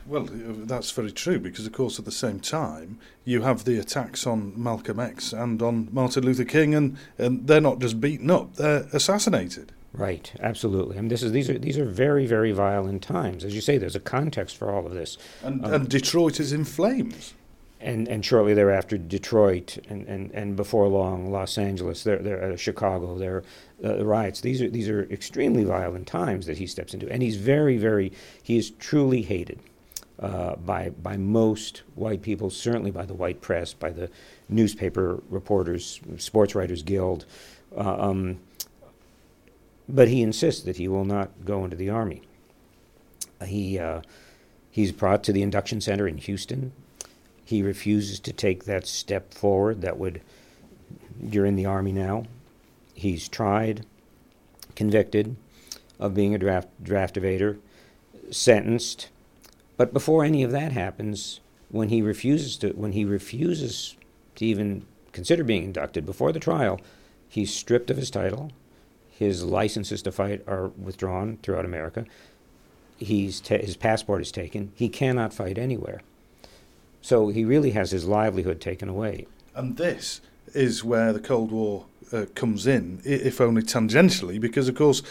Well, 0.08 0.26
that's 0.30 0.90
very 0.90 1.12
true 1.12 1.38
because, 1.38 1.66
of 1.66 1.72
course, 1.72 1.98
at 1.98 2.06
the 2.06 2.10
same 2.10 2.40
time, 2.40 2.98
you 3.26 3.42
have 3.42 3.64
the 3.64 3.78
attacks 3.78 4.26
on 4.26 4.54
Malcolm 4.56 4.98
X 4.98 5.34
and 5.34 5.60
on 5.60 5.88
Martin 5.92 6.24
Luther 6.24 6.46
King, 6.46 6.74
and, 6.74 6.96
and 7.18 7.46
they're 7.46 7.60
not 7.60 7.78
just 7.78 8.00
beaten 8.00 8.30
up; 8.30 8.56
they're 8.56 8.88
assassinated. 8.94 9.72
Right, 9.92 10.32
absolutely. 10.40 10.96
I 10.96 11.02
mean, 11.02 11.08
this 11.08 11.22
is 11.22 11.32
these 11.32 11.50
are 11.50 11.58
these 11.58 11.76
are 11.76 11.84
very 11.84 12.26
very 12.26 12.52
violent 12.52 13.02
times, 13.02 13.44
as 13.44 13.54
you 13.54 13.60
say. 13.60 13.76
There's 13.76 13.96
a 13.96 14.00
context 14.00 14.56
for 14.56 14.70
all 14.70 14.86
of 14.86 14.94
this, 14.94 15.18
and, 15.42 15.62
um, 15.64 15.74
and 15.74 15.88
Detroit 15.88 16.40
is 16.40 16.52
in 16.52 16.64
flames. 16.64 17.34
And 17.80 18.08
and 18.08 18.24
shortly 18.24 18.54
thereafter, 18.54 18.98
Detroit, 18.98 19.78
and, 19.88 20.04
and, 20.08 20.32
and 20.32 20.56
before 20.56 20.88
long, 20.88 21.30
Los 21.30 21.56
Angeles, 21.56 22.02
there 22.02 22.18
there 22.18 22.52
uh, 22.52 22.56
Chicago, 22.56 23.16
there 23.16 23.44
uh, 23.84 24.04
riots. 24.04 24.40
These 24.40 24.62
are 24.62 24.68
these 24.68 24.88
are 24.88 25.04
extremely 25.12 25.62
violent 25.62 26.08
times 26.08 26.46
that 26.46 26.58
he 26.58 26.66
steps 26.66 26.92
into, 26.92 27.08
and 27.08 27.22
he's 27.22 27.36
very 27.36 27.76
very 27.76 28.10
he 28.42 28.56
is 28.56 28.70
truly 28.70 29.22
hated 29.22 29.60
uh, 30.20 30.56
by, 30.56 30.90
by 30.90 31.16
most 31.16 31.82
white 31.94 32.22
people, 32.22 32.50
certainly 32.50 32.90
by 32.90 33.06
the 33.06 33.14
white 33.14 33.40
press, 33.40 33.72
by 33.72 33.90
the 33.90 34.10
newspaper 34.48 35.22
reporters, 35.30 36.00
sports 36.16 36.54
writers 36.54 36.82
guild. 36.82 37.24
Uh, 37.76 37.96
um, 38.08 38.40
but 39.88 40.08
he 40.08 40.22
insists 40.22 40.62
that 40.62 40.76
he 40.76 40.88
will 40.88 41.04
not 41.04 41.30
go 41.44 41.64
into 41.64 41.76
the 41.76 41.88
army. 41.88 42.22
He, 43.44 43.78
uh, 43.78 44.02
he's 44.70 44.92
brought 44.92 45.22
to 45.24 45.32
the 45.32 45.42
induction 45.42 45.80
center 45.80 46.08
in 46.08 46.18
Houston. 46.18 46.72
He 47.44 47.62
refuses 47.62 48.20
to 48.20 48.32
take 48.32 48.64
that 48.64 48.86
step 48.86 49.32
forward 49.32 49.80
that 49.82 49.98
would, 49.98 50.20
you're 51.22 51.46
in 51.46 51.56
the 51.56 51.66
army 51.66 51.92
now. 51.92 52.24
He's 52.92 53.28
tried, 53.28 53.86
convicted 54.74 55.36
of 55.98 56.14
being 56.14 56.34
a 56.34 56.38
draft, 56.38 56.68
draft 56.82 57.14
evader, 57.14 57.58
sentenced, 58.30 59.08
but 59.78 59.94
before 59.94 60.24
any 60.24 60.42
of 60.42 60.50
that 60.50 60.72
happens, 60.72 61.40
when 61.70 61.88
he 61.88 62.02
refuses 62.02 62.58
to 62.58 62.70
when 62.72 62.92
he 62.92 63.04
refuses 63.04 63.96
to 64.34 64.44
even 64.44 64.84
consider 65.12 65.44
being 65.44 65.64
inducted 65.64 66.04
before 66.04 66.32
the 66.32 66.40
trial, 66.40 66.80
he's 67.28 67.54
stripped 67.54 67.90
of 67.90 67.96
his 67.96 68.10
title. 68.10 68.50
His 69.08 69.44
licenses 69.44 70.02
to 70.02 70.12
fight 70.12 70.42
are 70.46 70.68
withdrawn 70.68 71.38
throughout 71.42 71.64
America. 71.64 72.04
He's 72.96 73.40
his 73.46 73.76
passport 73.76 74.20
is 74.20 74.32
taken. 74.32 74.72
He 74.74 74.88
cannot 74.88 75.32
fight 75.32 75.56
anywhere. 75.56 76.02
So 77.00 77.28
he 77.28 77.44
really 77.44 77.70
has 77.70 77.92
his 77.92 78.04
livelihood 78.04 78.60
taken 78.60 78.88
away. 78.88 79.26
And 79.54 79.76
this 79.76 80.20
is 80.54 80.82
where 80.82 81.12
the 81.12 81.20
Cold 81.20 81.52
War 81.52 81.86
uh, 82.12 82.26
comes 82.34 82.66
in, 82.66 83.00
if 83.04 83.40
only 83.40 83.62
tangentially, 83.62 84.40
because 84.40 84.68
of 84.68 84.74
course 84.74 85.02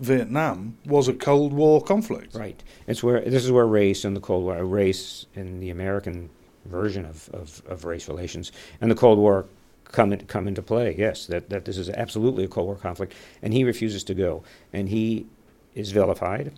Vietnam 0.00 0.78
was 0.86 1.08
a 1.08 1.12
Cold 1.12 1.52
War 1.52 1.82
conflict. 1.82 2.34
Right. 2.34 2.62
It's 2.86 3.02
where 3.02 3.20
this 3.20 3.44
is 3.44 3.52
where 3.52 3.66
race 3.66 4.04
and 4.04 4.14
the 4.16 4.20
Cold 4.20 4.44
War, 4.44 4.64
race 4.64 5.26
in 5.34 5.60
the 5.60 5.70
American 5.70 6.30
version 6.64 7.04
of, 7.04 7.28
of, 7.30 7.62
of 7.66 7.84
race 7.84 8.08
relations, 8.08 8.52
and 8.80 8.90
the 8.90 8.94
Cold 8.94 9.18
War 9.18 9.46
come 9.84 10.12
in, 10.12 10.20
come 10.26 10.46
into 10.46 10.62
play. 10.62 10.94
Yes, 10.96 11.26
that 11.26 11.50
that 11.50 11.64
this 11.64 11.76
is 11.78 11.88
absolutely 11.90 12.44
a 12.44 12.48
Cold 12.48 12.66
War 12.66 12.76
conflict, 12.76 13.14
and 13.42 13.52
he 13.52 13.64
refuses 13.64 14.04
to 14.04 14.14
go, 14.14 14.44
and 14.72 14.88
he 14.88 15.26
is 15.74 15.90
vilified. 15.90 16.52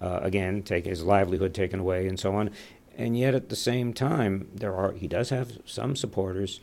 Uh, 0.00 0.20
again, 0.22 0.62
take 0.62 0.84
his 0.84 1.02
livelihood 1.02 1.54
taken 1.54 1.80
away, 1.80 2.06
and 2.06 2.18
so 2.18 2.34
on. 2.34 2.50
And 2.98 3.16
yet, 3.16 3.34
at 3.34 3.50
the 3.50 3.56
same 3.56 3.92
time, 3.92 4.48
there 4.54 4.74
are 4.74 4.92
he 4.92 5.06
does 5.06 5.30
have 5.30 5.58
some 5.66 5.96
supporters. 5.96 6.60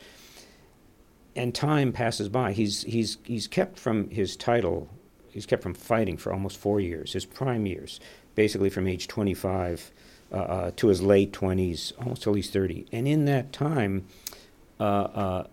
And 1.36 1.56
time 1.56 1.92
passes 1.92 2.30
by. 2.30 2.54
He's 2.54 2.84
he's 2.84 3.18
he's 3.24 3.48
kept 3.48 3.80
from 3.80 4.10
his 4.10 4.36
title 4.36 4.88
he's 5.34 5.46
kept 5.46 5.63
from 5.63 5.74
fighting 5.74 6.18
for 6.18 6.32
almost 6.32 6.58
four 6.58 6.80
years, 6.80 7.13
his 7.13 7.25
prime 7.25 7.66
years, 7.66 8.00
basically 8.36 8.70
from 8.70 8.88
age 8.88 9.08
25 9.08 9.92
uh, 10.32 10.36
uh, 10.36 10.72
to 10.75 10.88
his 10.88 11.02
late 11.02 11.32
20s, 11.34 11.92
almost 12.00 12.24
till 12.24 12.34
he's 12.34 12.50
30. 12.50 12.86
And 12.92 13.08
in 13.08 13.25
that 13.25 13.52
time, 13.52 14.06
uh, 14.80 14.84
uh, 14.84 15.48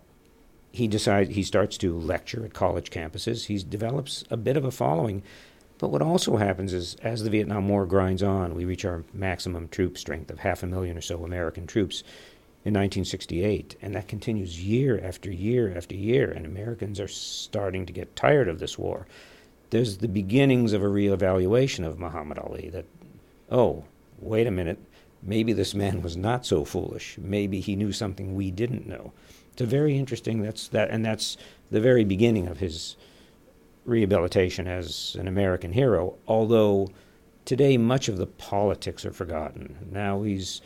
he 0.71 0.87
decides 0.87 1.31
he 1.31 1.43
starts 1.43 1.77
to 1.79 1.97
lecture 1.97 2.45
at 2.45 2.53
college 2.53 2.91
campuses. 2.91 3.45
He 3.45 3.57
develops 3.57 4.23
a 4.29 4.37
bit 4.37 4.57
of 4.57 4.65
a 4.65 4.71
following. 4.71 5.23
But 5.77 5.89
what 5.89 6.01
also 6.01 6.37
happens 6.37 6.73
is, 6.73 6.95
as 7.01 7.23
the 7.23 7.29
Vietnam 7.29 7.67
War 7.67 7.85
grinds 7.87 8.21
on, 8.21 8.53
we 8.53 8.65
reach 8.65 8.85
our 8.85 9.03
maximum 9.13 9.67
troop 9.67 9.97
strength 9.97 10.29
of 10.29 10.39
half 10.39 10.61
a 10.61 10.67
million 10.67 10.97
or 10.97 11.01
so 11.01 11.23
American 11.23 11.65
troops 11.65 12.01
in 12.63 12.73
1968, 12.75 13.75
and 13.81 13.95
that 13.95 14.07
continues 14.07 14.63
year 14.63 15.01
after 15.03 15.31
year 15.31 15.75
after 15.75 15.95
year. 15.95 16.31
And 16.31 16.45
Americans 16.45 16.99
are 16.99 17.07
starting 17.07 17.87
to 17.87 17.93
get 17.93 18.15
tired 18.15 18.47
of 18.47 18.59
this 18.59 18.77
war 18.77 19.07
there's 19.71 19.97
the 19.97 20.07
beginnings 20.07 20.73
of 20.73 20.83
a 20.83 20.87
reevaluation 20.87 21.85
of 21.85 21.99
Muhammad 21.99 22.37
Ali 22.37 22.69
that, 22.69 22.85
oh, 23.49 23.83
wait 24.19 24.45
a 24.45 24.51
minute, 24.51 24.77
maybe 25.23 25.53
this 25.53 25.73
man 25.73 26.01
was 26.01 26.15
not 26.15 26.45
so 26.45 26.63
foolish. 26.63 27.17
Maybe 27.17 27.59
he 27.59 27.75
knew 27.75 27.91
something 27.91 28.35
we 28.35 28.51
didn't 28.51 28.87
know. 28.87 29.13
It's 29.53 29.61
a 29.61 29.65
very 29.65 29.97
interesting, 29.97 30.41
that's 30.41 30.67
that, 30.69 30.89
and 30.89 31.03
that's 31.03 31.37
the 31.71 31.81
very 31.81 32.03
beginning 32.03 32.47
of 32.47 32.59
his 32.59 32.95
rehabilitation 33.85 34.67
as 34.67 35.15
an 35.19 35.27
American 35.27 35.71
hero, 35.73 36.15
although 36.27 36.89
today 37.45 37.77
much 37.77 38.07
of 38.07 38.17
the 38.17 38.27
politics 38.27 39.05
are 39.05 39.13
forgotten. 39.13 39.77
Now 39.91 40.21
he's 40.21 40.61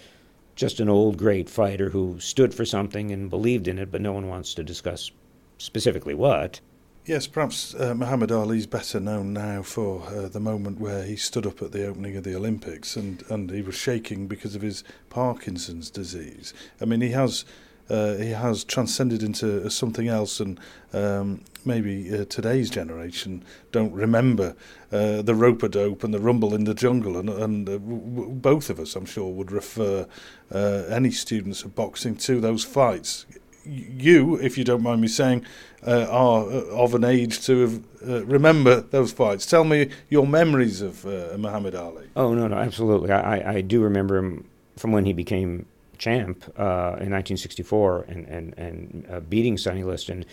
just 0.56 0.80
an 0.80 0.90
old 0.90 1.18
great 1.18 1.50
fighter 1.50 1.90
who 1.90 2.20
stood 2.20 2.54
for 2.54 2.66
something 2.66 3.12
and 3.12 3.30
believed 3.30 3.68
in 3.68 3.78
it, 3.78 3.92
but 3.92 4.02
no 4.02 4.14
one 4.14 4.28
wants 4.28 4.54
to 4.56 4.64
discuss 4.64 5.12
specifically 5.58 6.14
what. 6.14 6.60
Yes, 7.08 7.28
perhaps 7.28 7.76
uh, 7.76 7.94
Muhammad 7.94 8.32
Ali 8.32 8.58
is 8.58 8.66
better 8.66 9.00
known 9.00 9.32
now 9.32 9.62
for 9.62 10.08
uh, 10.08 10.28
the 10.28 10.40
moment 10.40 10.80
where 10.80 11.04
he 11.04 11.16
stood 11.16 11.46
up 11.46 11.62
at 11.62 11.72
the 11.72 11.86
opening 11.86 12.18
of 12.18 12.24
the 12.24 12.36
Olympics 12.36 12.96
and, 12.96 13.24
and 13.30 13.52
he 13.52 13.62
was 13.62 13.76
shaking 13.76 14.26
because 14.26 14.56
of 14.56 14.64
his 14.64 14.84
Parkinson's 15.12 15.92
disease. 15.92 16.52
I 16.82 16.86
mean, 16.86 17.02
he 17.02 17.12
has 17.12 17.46
uh, 17.92 18.16
he 18.16 18.32
has 18.32 18.64
transcended 18.64 19.22
into 19.22 19.70
something 19.70 20.08
else, 20.08 20.40
and 20.40 20.60
um, 20.94 21.42
maybe 21.64 22.12
uh, 22.12 22.26
today's 22.26 22.72
generation 22.72 23.46
don't 23.72 23.94
remember 23.94 24.56
uh, 24.92 25.22
the 25.22 25.36
rope 25.36 25.62
a 25.62 25.70
dope 25.70 26.04
and 26.04 26.12
the 26.12 26.20
rumble 26.20 26.56
in 26.56 26.64
the 26.64 26.74
jungle, 26.74 27.16
and, 27.18 27.30
and 27.30 27.70
uh, 27.70 27.74
w- 27.74 28.32
both 28.32 28.72
of 28.72 28.80
us, 28.80 28.96
I'm 28.96 29.06
sure, 29.06 29.32
would 29.32 29.52
refer 29.52 30.08
uh, 30.52 30.58
any 30.90 31.12
students 31.12 31.62
of 31.62 31.76
boxing 31.76 32.16
to 32.16 32.42
those 32.42 32.64
fights 32.64 33.28
you, 33.66 34.36
if 34.38 34.58
you 34.58 34.64
don't 34.64 34.84
mind 34.84 35.02
me 35.02 35.08
saying, 35.08 35.46
uh, 35.86 36.08
are 36.10 36.44
uh, 36.44 36.84
of 36.84 36.96
an 36.96 37.04
age 37.04 37.46
to 37.46 37.62
have, 37.62 37.84
uh, 38.08 38.26
remember 38.26 38.82
those 38.82 39.12
fights. 39.12 39.46
Tell 39.46 39.64
me 39.64 39.90
your 40.10 40.26
memories 40.26 40.82
of 40.82 41.06
uh, 41.06 41.38
Muhammad 41.38 41.76
Ali. 41.76 42.08
Oh 42.16 42.34
no, 42.34 42.48
no, 42.48 42.56
absolutely. 42.56 43.12
I, 43.12 43.58
I 43.58 43.62
do 43.62 43.82
remember 43.82 44.18
him 44.18 44.48
from 44.78 44.92
when 44.92 45.06
he 45.06 45.14
became 45.14 45.66
champ 45.98 46.44
uh, 46.58 47.00
in 47.00 47.12
1964 47.12 48.06
and 48.08 48.26
and 48.28 48.54
and 48.58 49.08
uh, 49.10 49.20
beating 49.22 49.58
Sonny 49.58 49.84
Liston. 49.84 50.26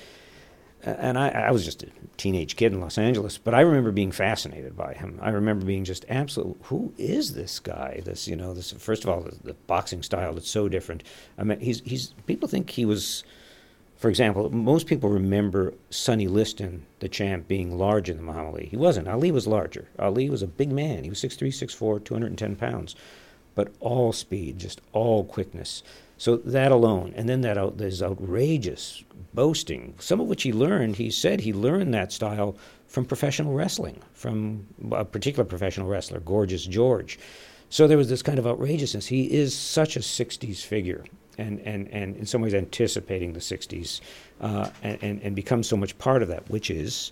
And 0.85 1.19
I, 1.19 1.29
I, 1.29 1.51
was 1.53 1.65
just 1.65 1.83
a 1.83 1.89
teenage 2.17 2.57
kid 2.57 2.73
in 2.73 2.81
Los 2.81 2.99
Angeles, 2.99 3.39
but 3.39 3.55
I 3.55 3.61
remember 3.61 3.93
being 3.93 4.11
fascinated 4.11 4.77
by 4.77 4.95
him. 4.95 5.19
I 5.23 5.31
remember 5.31 5.65
being 5.65 5.85
just 5.85 6.05
absolutely, 6.09 6.57
Who 6.65 6.93
is 6.99 7.35
this 7.35 7.61
guy? 7.61 8.01
This, 8.05 8.27
you 8.27 8.35
know, 8.35 8.53
this. 8.53 8.73
First 8.73 9.05
of 9.05 9.11
all, 9.11 9.21
the, 9.23 9.37
the 9.45 9.55
boxing 9.67 10.03
style 10.03 10.35
that's 10.35 10.51
so 10.51 10.69
different. 10.69 11.05
I 11.39 11.45
mean, 11.45 11.61
he's 11.61 11.81
he's. 11.81 12.09
People 12.27 12.49
think 12.49 12.71
he 12.71 12.85
was, 12.85 13.23
for 13.97 14.09
example, 14.09 14.51
most 14.51 14.89
people 14.89 15.09
remember 15.09 15.75
Sonny 15.91 16.27
Liston, 16.27 16.85
the 16.99 17.09
champ, 17.09 17.47
being 17.47 17.79
larger 17.79 18.15
than 18.15 18.25
Muhammad 18.25 18.55
Ali. 18.55 18.67
He 18.67 18.77
wasn't. 18.77 19.07
Ali 19.07 19.31
was 19.31 19.47
larger. 19.47 19.89
Ali 19.99 20.29
was 20.29 20.43
a 20.43 20.49
big 20.49 20.73
man. 20.73 21.05
He 21.05 21.11
was 21.11 21.23
6'3", 21.23 21.49
6'4", 21.49 22.05
210 22.05 22.57
pounds, 22.57 22.97
but 23.55 23.73
all 23.79 24.13
speed, 24.13 24.59
just 24.59 24.81
all 24.93 25.25
quickness. 25.25 25.85
So 26.23 26.37
that 26.37 26.71
alone, 26.71 27.15
and 27.17 27.29
then 27.29 27.41
that 27.41 27.59
out, 27.59 27.79
there's 27.79 28.01
outrageous 28.01 29.03
boasting, 29.35 29.97
some 29.99 30.21
of 30.21 30.29
which 30.29 30.45
he 30.45 30.53
learned. 30.53 30.95
He 30.95 31.11
said 31.11 31.41
he 31.41 31.53
learned 31.53 31.93
that 31.95 32.13
style 32.13 32.57
from 32.87 33.07
professional 33.07 33.55
wrestling, 33.55 34.01
from 34.13 34.65
a 34.93 35.05
particular 35.05 35.45
professional 35.45 35.89
wrestler, 35.89 36.21
Gorgeous 36.21 36.65
George. 36.65 37.19
So 37.71 37.89
there 37.89 37.99
was 37.99 38.09
this 38.09 38.23
kind 38.23 38.39
of 38.39 38.47
outrageousness. 38.47 39.09
He 39.09 39.33
is 39.33 39.53
such 39.53 39.97
a 39.97 39.99
60s 39.99 40.65
figure, 40.65 41.05
and, 41.39 41.59
and, 41.63 41.89
and 41.89 42.15
in 42.15 42.25
some 42.25 42.41
ways 42.41 42.55
anticipating 42.55 43.33
the 43.33 43.41
60s, 43.41 44.01
uh, 44.41 44.71
and, 44.85 45.03
and, 45.03 45.23
and 45.23 45.35
becomes 45.35 45.67
so 45.67 45.77
much 45.77 45.99
part 45.99 46.23
of 46.23 46.29
that, 46.29 46.49
which 46.49 46.71
is, 46.71 47.11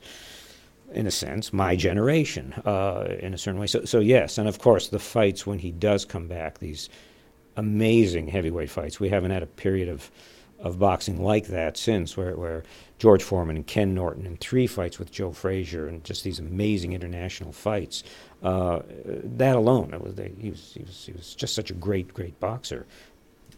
in 0.94 1.08
a 1.08 1.10
sense, 1.10 1.52
my 1.52 1.74
generation, 1.74 2.52
uh, 2.64 3.16
in 3.18 3.34
a 3.34 3.38
certain 3.38 3.58
way. 3.58 3.66
So, 3.66 3.84
so 3.84 3.98
yes, 3.98 4.38
and 4.38 4.46
of 4.48 4.60
course 4.60 4.86
the 4.86 5.00
fights 5.00 5.48
when 5.48 5.58
he 5.58 5.72
does 5.72 6.04
come 6.04 6.28
back, 6.28 6.60
these 6.60 6.88
amazing 7.56 8.28
heavyweight 8.28 8.70
fights. 8.70 9.00
We 9.00 9.08
haven't 9.08 9.30
had 9.30 9.42
a 9.42 9.46
period 9.46 9.88
of 9.88 10.10
of 10.60 10.78
boxing 10.78 11.22
like 11.22 11.46
that 11.46 11.76
since, 11.76 12.16
where, 12.16 12.36
where 12.36 12.62
George 12.98 13.22
Foreman 13.22 13.56
and 13.56 13.66
Ken 13.66 13.94
Norton 13.94 14.26
and 14.26 14.38
three 14.38 14.66
fights 14.66 14.98
with 14.98 15.10
Joe 15.10 15.32
Frazier 15.32 15.88
and 15.88 16.04
just 16.04 16.22
these 16.22 16.38
amazing 16.38 16.92
international 16.92 17.52
fights. 17.52 18.04
Uh, 18.42 18.80
that 19.04 19.56
alone, 19.56 19.90
was, 20.02 20.18
he, 20.38 20.50
was, 20.50 20.72
he, 20.74 20.82
was, 20.82 21.06
he 21.06 21.12
was 21.12 21.34
just 21.34 21.54
such 21.54 21.70
a 21.70 21.74
great, 21.74 22.12
great 22.12 22.38
boxer. 22.40 22.86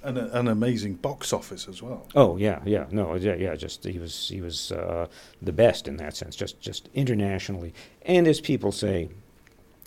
And 0.05 0.17
a, 0.17 0.39
an 0.39 0.49
amazing 0.49 0.95
box 0.95 1.33
office 1.33 1.69
as 1.69 1.83
well. 1.83 2.07
Oh 2.15 2.37
yeah, 2.37 2.61
yeah, 2.65 2.87
no, 2.91 3.15
yeah, 3.15 3.35
yeah. 3.35 3.55
Just 3.55 3.85
he 3.85 4.01
was 4.01 4.29
he 4.29 4.41
was 4.41 4.73
uh, 4.73 5.07
the 5.41 5.53
best 5.53 5.87
in 5.87 5.97
that 5.99 6.17
sense, 6.17 6.35
just 6.35 6.61
just 6.61 6.89
internationally. 6.93 7.73
And 8.03 8.27
as 8.27 8.41
people 8.41 8.73
say, 8.73 9.11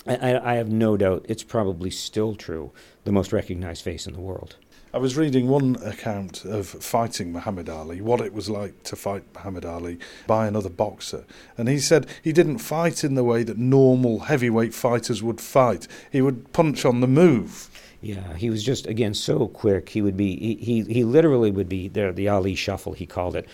I, 0.07 0.37
I 0.37 0.55
have 0.55 0.69
no 0.69 0.95
doubt 0.95 1.25
it's 1.27 1.43
probably 1.43 1.89
still 1.89 2.35
true, 2.35 2.71
the 3.05 3.11
most 3.11 3.31
recognized 3.31 3.83
face 3.83 4.05
in 4.05 4.13
the 4.13 4.19
world. 4.19 4.57
I 4.93 4.97
was 4.97 5.17
reading 5.17 5.47
one 5.47 5.75
account 5.83 6.45
of 6.45 6.67
fighting 6.67 7.33
Muhammad 7.33 7.69
Ali, 7.69 8.01
what 8.01 8.21
it 8.21 8.33
was 8.33 8.49
like 8.49 8.83
to 8.83 8.95
fight 8.95 9.23
Muhammad 9.33 9.65
Ali 9.65 9.99
by 10.25 10.47
another 10.47 10.69
boxer. 10.69 11.25
And 11.57 11.67
he 11.67 11.79
said 11.79 12.07
he 12.23 12.31
didn't 12.31 12.59
fight 12.59 13.03
in 13.03 13.15
the 13.15 13.23
way 13.23 13.43
that 13.43 13.57
normal 13.57 14.19
heavyweight 14.19 14.73
fighters 14.73 15.21
would 15.21 15.41
fight. 15.41 15.87
He 16.11 16.21
would 16.21 16.51
punch 16.53 16.85
on 16.85 17.01
the 17.01 17.07
move. 17.07 17.69
Yeah, 18.01 18.35
he 18.35 18.49
was 18.49 18.63
just 18.63 18.87
again 18.87 19.13
so 19.13 19.47
quick. 19.47 19.89
He 19.89 20.01
would 20.01 20.15
be 20.15 20.37
he 20.37 20.55
he, 20.55 20.93
he 20.93 21.03
literally 21.03 21.51
would 21.51 21.69
be 21.69 21.87
there 21.89 22.13
the 22.13 22.29
Ali 22.29 22.55
shuffle 22.55 22.93
he 22.93 23.05
called 23.05 23.35
it. 23.35 23.47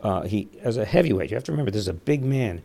Uh, 0.00 0.22
he 0.22 0.48
as 0.62 0.76
a 0.76 0.84
heavyweight, 0.84 1.30
you 1.30 1.36
have 1.36 1.44
to 1.44 1.52
remember 1.52 1.70
this 1.70 1.82
is 1.82 1.88
a 1.88 1.92
big 1.92 2.24
man. 2.24 2.62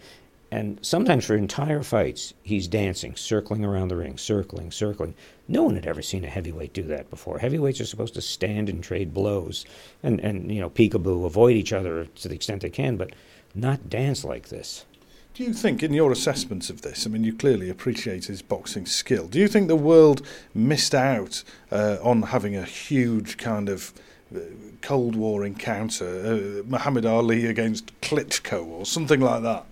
And 0.52 0.80
sometimes 0.82 1.24
for 1.26 1.36
entire 1.36 1.82
fights, 1.82 2.34
he's 2.44 2.68
dancing, 2.68 3.16
circling 3.16 3.64
around 3.64 3.88
the 3.88 3.96
ring, 3.96 4.18
circling, 4.18 4.72
circling. 4.72 5.16
No 5.48 5.64
one 5.64 5.76
had 5.76 5.88
ever 5.88 6.02
seen 6.02 6.26
a 6.26 6.30
heavyweight 6.30 6.74
do 6.74 6.84
that 6.84 7.10
before. 7.10 7.40
Heavyweights 7.40 7.80
are 7.80 7.86
supposed 7.86 8.16
to 8.16 8.22
stand 8.22 8.68
and 8.68 8.84
trade 8.84 9.14
blows 9.14 9.66
and, 10.04 10.20
and 10.20 10.52
you 10.52 10.60
know, 10.60 10.70
peekaboo, 10.70 11.26
avoid 11.26 11.56
each 11.56 11.72
other 11.72 12.06
to 12.06 12.28
the 12.28 12.36
extent 12.36 12.62
they 12.62 12.70
can, 12.70 12.98
but 12.98 13.12
not 13.56 13.90
dance 13.90 14.26
like 14.26 14.50
this. 14.50 14.86
Do 15.34 15.44
you 15.46 15.54
think, 15.54 15.82
in 15.82 15.94
your 15.94 16.12
assessments 16.12 16.70
of 16.70 16.82
this, 16.82 17.06
I 17.06 17.10
mean, 17.10 17.24
you 17.24 17.34
clearly 17.34 17.70
appreciate 17.70 18.26
his 18.26 18.42
boxing 18.42 18.86
skill. 18.86 19.28
Do 19.28 19.40
you 19.40 19.48
think 19.48 19.70
the 19.70 19.78
world 19.78 20.22
missed 20.54 20.94
out 20.94 21.46
uh, 21.72 21.98
on 22.04 22.24
having 22.24 22.58
a 22.58 22.66
huge 22.66 23.38
kind 23.38 23.70
of 23.70 23.94
uh, 24.36 24.40
Cold 24.82 25.16
War 25.16 25.46
encounter, 25.46 26.06
uh, 26.06 26.70
Muhammad 26.70 27.06
Ali 27.06 27.46
against 27.46 27.98
Klitschko 28.02 28.66
or 28.66 28.86
something 28.86 29.22
like 29.22 29.44
that? 29.44 29.66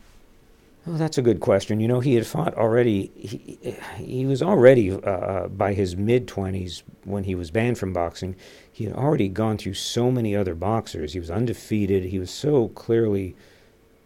That's 0.87 1.17
a 1.17 1.21
good 1.21 1.39
question. 1.39 1.79
You 1.79 1.87
know, 1.87 1.99
he 1.99 2.15
had 2.15 2.25
fought 2.25 2.55
already. 2.55 3.11
He, 3.15 3.77
he 3.97 4.25
was 4.25 4.41
already, 4.41 4.91
uh, 4.91 4.97
uh 4.97 5.47
by 5.47 5.73
his 5.73 5.95
mid 5.95 6.27
20s, 6.27 6.83
when 7.03 7.25
he 7.25 7.35
was 7.35 7.51
banned 7.51 7.77
from 7.77 7.93
boxing, 7.93 8.35
he 8.71 8.85
had 8.85 8.93
already 8.93 9.27
gone 9.27 9.57
through 9.57 9.73
so 9.73 10.09
many 10.09 10.35
other 10.35 10.55
boxers. 10.55 11.13
He 11.13 11.19
was 11.19 11.29
undefeated. 11.29 12.05
He 12.05 12.19
was 12.19 12.31
so 12.31 12.69
clearly 12.69 13.35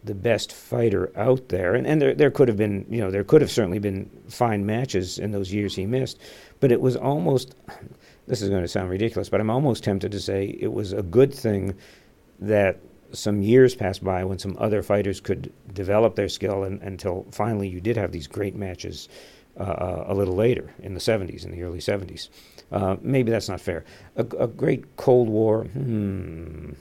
the 0.04 0.14
best 0.14 0.52
fighter 0.52 1.10
out 1.16 1.48
there. 1.48 1.74
And, 1.74 1.86
and 1.86 2.00
there, 2.00 2.14
there 2.14 2.30
could 2.30 2.48
have 2.48 2.56
been, 2.56 2.84
you 2.90 3.00
know, 3.00 3.10
there 3.10 3.24
could 3.24 3.40
have 3.40 3.50
certainly 3.50 3.78
been 3.78 4.10
fine 4.28 4.66
matches 4.66 5.18
in 5.18 5.30
those 5.30 5.52
years 5.52 5.74
he 5.74 5.86
missed. 5.86 6.20
But 6.60 6.70
it 6.70 6.80
was 6.80 6.96
almost, 6.96 7.54
this 8.26 8.42
is 8.42 8.50
going 8.50 8.62
to 8.62 8.68
sound 8.68 8.90
ridiculous, 8.90 9.28
but 9.28 9.40
I'm 9.40 9.50
almost 9.50 9.84
tempted 9.84 10.12
to 10.12 10.20
say 10.20 10.56
it 10.60 10.72
was 10.72 10.92
a 10.92 11.02
good 11.02 11.32
thing 11.32 11.74
that 12.40 12.80
some 13.14 13.42
years 13.42 13.74
passed 13.74 14.02
by 14.02 14.24
when 14.24 14.38
some 14.38 14.56
other 14.58 14.82
fighters 14.82 15.20
could 15.20 15.52
develop 15.72 16.16
their 16.16 16.28
skill 16.28 16.64
and, 16.64 16.82
until 16.82 17.26
finally 17.30 17.68
you 17.68 17.80
did 17.80 17.96
have 17.96 18.12
these 18.12 18.26
great 18.26 18.54
matches 18.54 19.08
uh, 19.58 20.04
a 20.06 20.14
little 20.14 20.34
later 20.34 20.72
in 20.80 20.94
the 20.94 21.00
70s, 21.00 21.44
in 21.44 21.52
the 21.52 21.62
early 21.62 21.78
70s. 21.78 22.28
Uh, 22.72 22.96
maybe 23.00 23.30
that's 23.30 23.48
not 23.48 23.60
fair. 23.60 23.84
A, 24.16 24.22
a, 24.38 24.48
great 24.48 24.96
Cold 24.96 25.28
War, 25.28 25.64
hmm, 25.64 26.72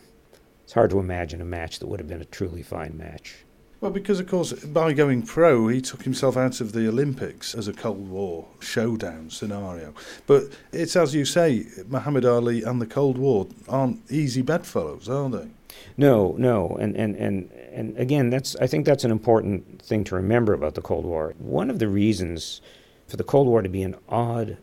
it's 0.63 0.73
hard 0.73 0.89
to 0.89 0.99
imagine 0.99 1.41
a 1.41 1.45
match 1.45 1.79
that 1.79 1.87
would 1.87 1.99
have 1.99 2.07
been 2.07 2.21
a 2.21 2.25
truly 2.25 2.63
fine 2.63 2.97
match. 2.97 3.35
Well, 3.83 3.91
because 3.91 4.21
of 4.21 4.27
course, 4.27 4.53
by 4.53 4.93
going 4.93 5.23
pro, 5.23 5.67
he 5.67 5.81
took 5.81 6.03
himself 6.03 6.37
out 6.37 6.61
of 6.61 6.71
the 6.71 6.87
Olympics 6.87 7.53
as 7.53 7.67
a 7.67 7.73
Cold 7.73 8.07
War 8.07 8.47
showdown 8.61 9.29
scenario. 9.29 9.93
But 10.25 10.43
it's 10.71 10.95
as 10.95 11.13
you 11.13 11.25
say, 11.25 11.65
Muhammad 11.87 12.23
Ali 12.23 12.63
and 12.63 12.81
the 12.81 12.85
Cold 12.85 13.17
War 13.17 13.45
aren't 13.67 14.09
easy 14.09 14.41
bedfellows, 14.41 15.09
are 15.09 15.29
they? 15.29 15.49
No, 15.97 16.35
no, 16.37 16.77
and 16.79 16.95
and 16.95 17.15
and 17.15 17.51
and 17.71 17.97
again, 17.97 18.29
that's 18.29 18.55
I 18.57 18.67
think 18.67 18.85
that's 18.85 19.03
an 19.03 19.11
important 19.11 19.81
thing 19.81 20.03
to 20.05 20.15
remember 20.15 20.53
about 20.53 20.75
the 20.75 20.81
Cold 20.81 21.05
War. 21.05 21.33
One 21.37 21.69
of 21.69 21.79
the 21.79 21.87
reasons 21.87 22.61
for 23.07 23.17
the 23.17 23.23
Cold 23.23 23.47
War 23.47 23.61
to 23.61 23.69
be 23.69 23.83
an 23.83 23.95
odd 24.09 24.57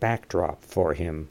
backdrop 0.00 0.62
for 0.64 0.94
him, 0.94 1.28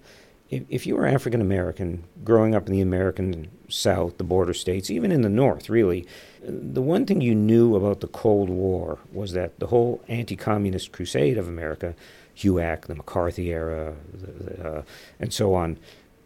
if, 0.50 0.64
if 0.70 0.88
you 0.88 0.96
were 0.96 1.06
African 1.06 1.42
American 1.42 2.04
growing 2.24 2.56
up 2.56 2.68
in 2.68 2.74
the 2.74 2.82
American 2.82 3.50
South, 3.70 4.18
the 4.18 4.24
border 4.24 4.54
states, 4.54 4.90
even 4.90 5.12
in 5.12 5.22
the 5.22 5.30
North, 5.30 5.70
really, 5.70 6.06
the 6.42 6.82
one 6.82 7.06
thing 7.06 7.22
you 7.22 7.36
knew 7.36 7.76
about 7.76 8.02
the 8.02 8.08
Cold 8.08 8.50
War 8.50 9.00
was 9.12 9.34
that 9.34 9.60
the 9.60 9.68
whole 9.68 10.02
anti-communist 10.08 10.92
crusade 10.92 11.38
of 11.38 11.48
America, 11.48 11.96
HUAC, 12.38 12.82
the 12.84 12.96
McCarthy 12.96 13.52
era, 13.52 13.96
the, 14.14 14.32
the, 14.32 14.70
uh, 14.70 14.82
and 15.20 15.34
so 15.34 15.54
on, 15.54 15.78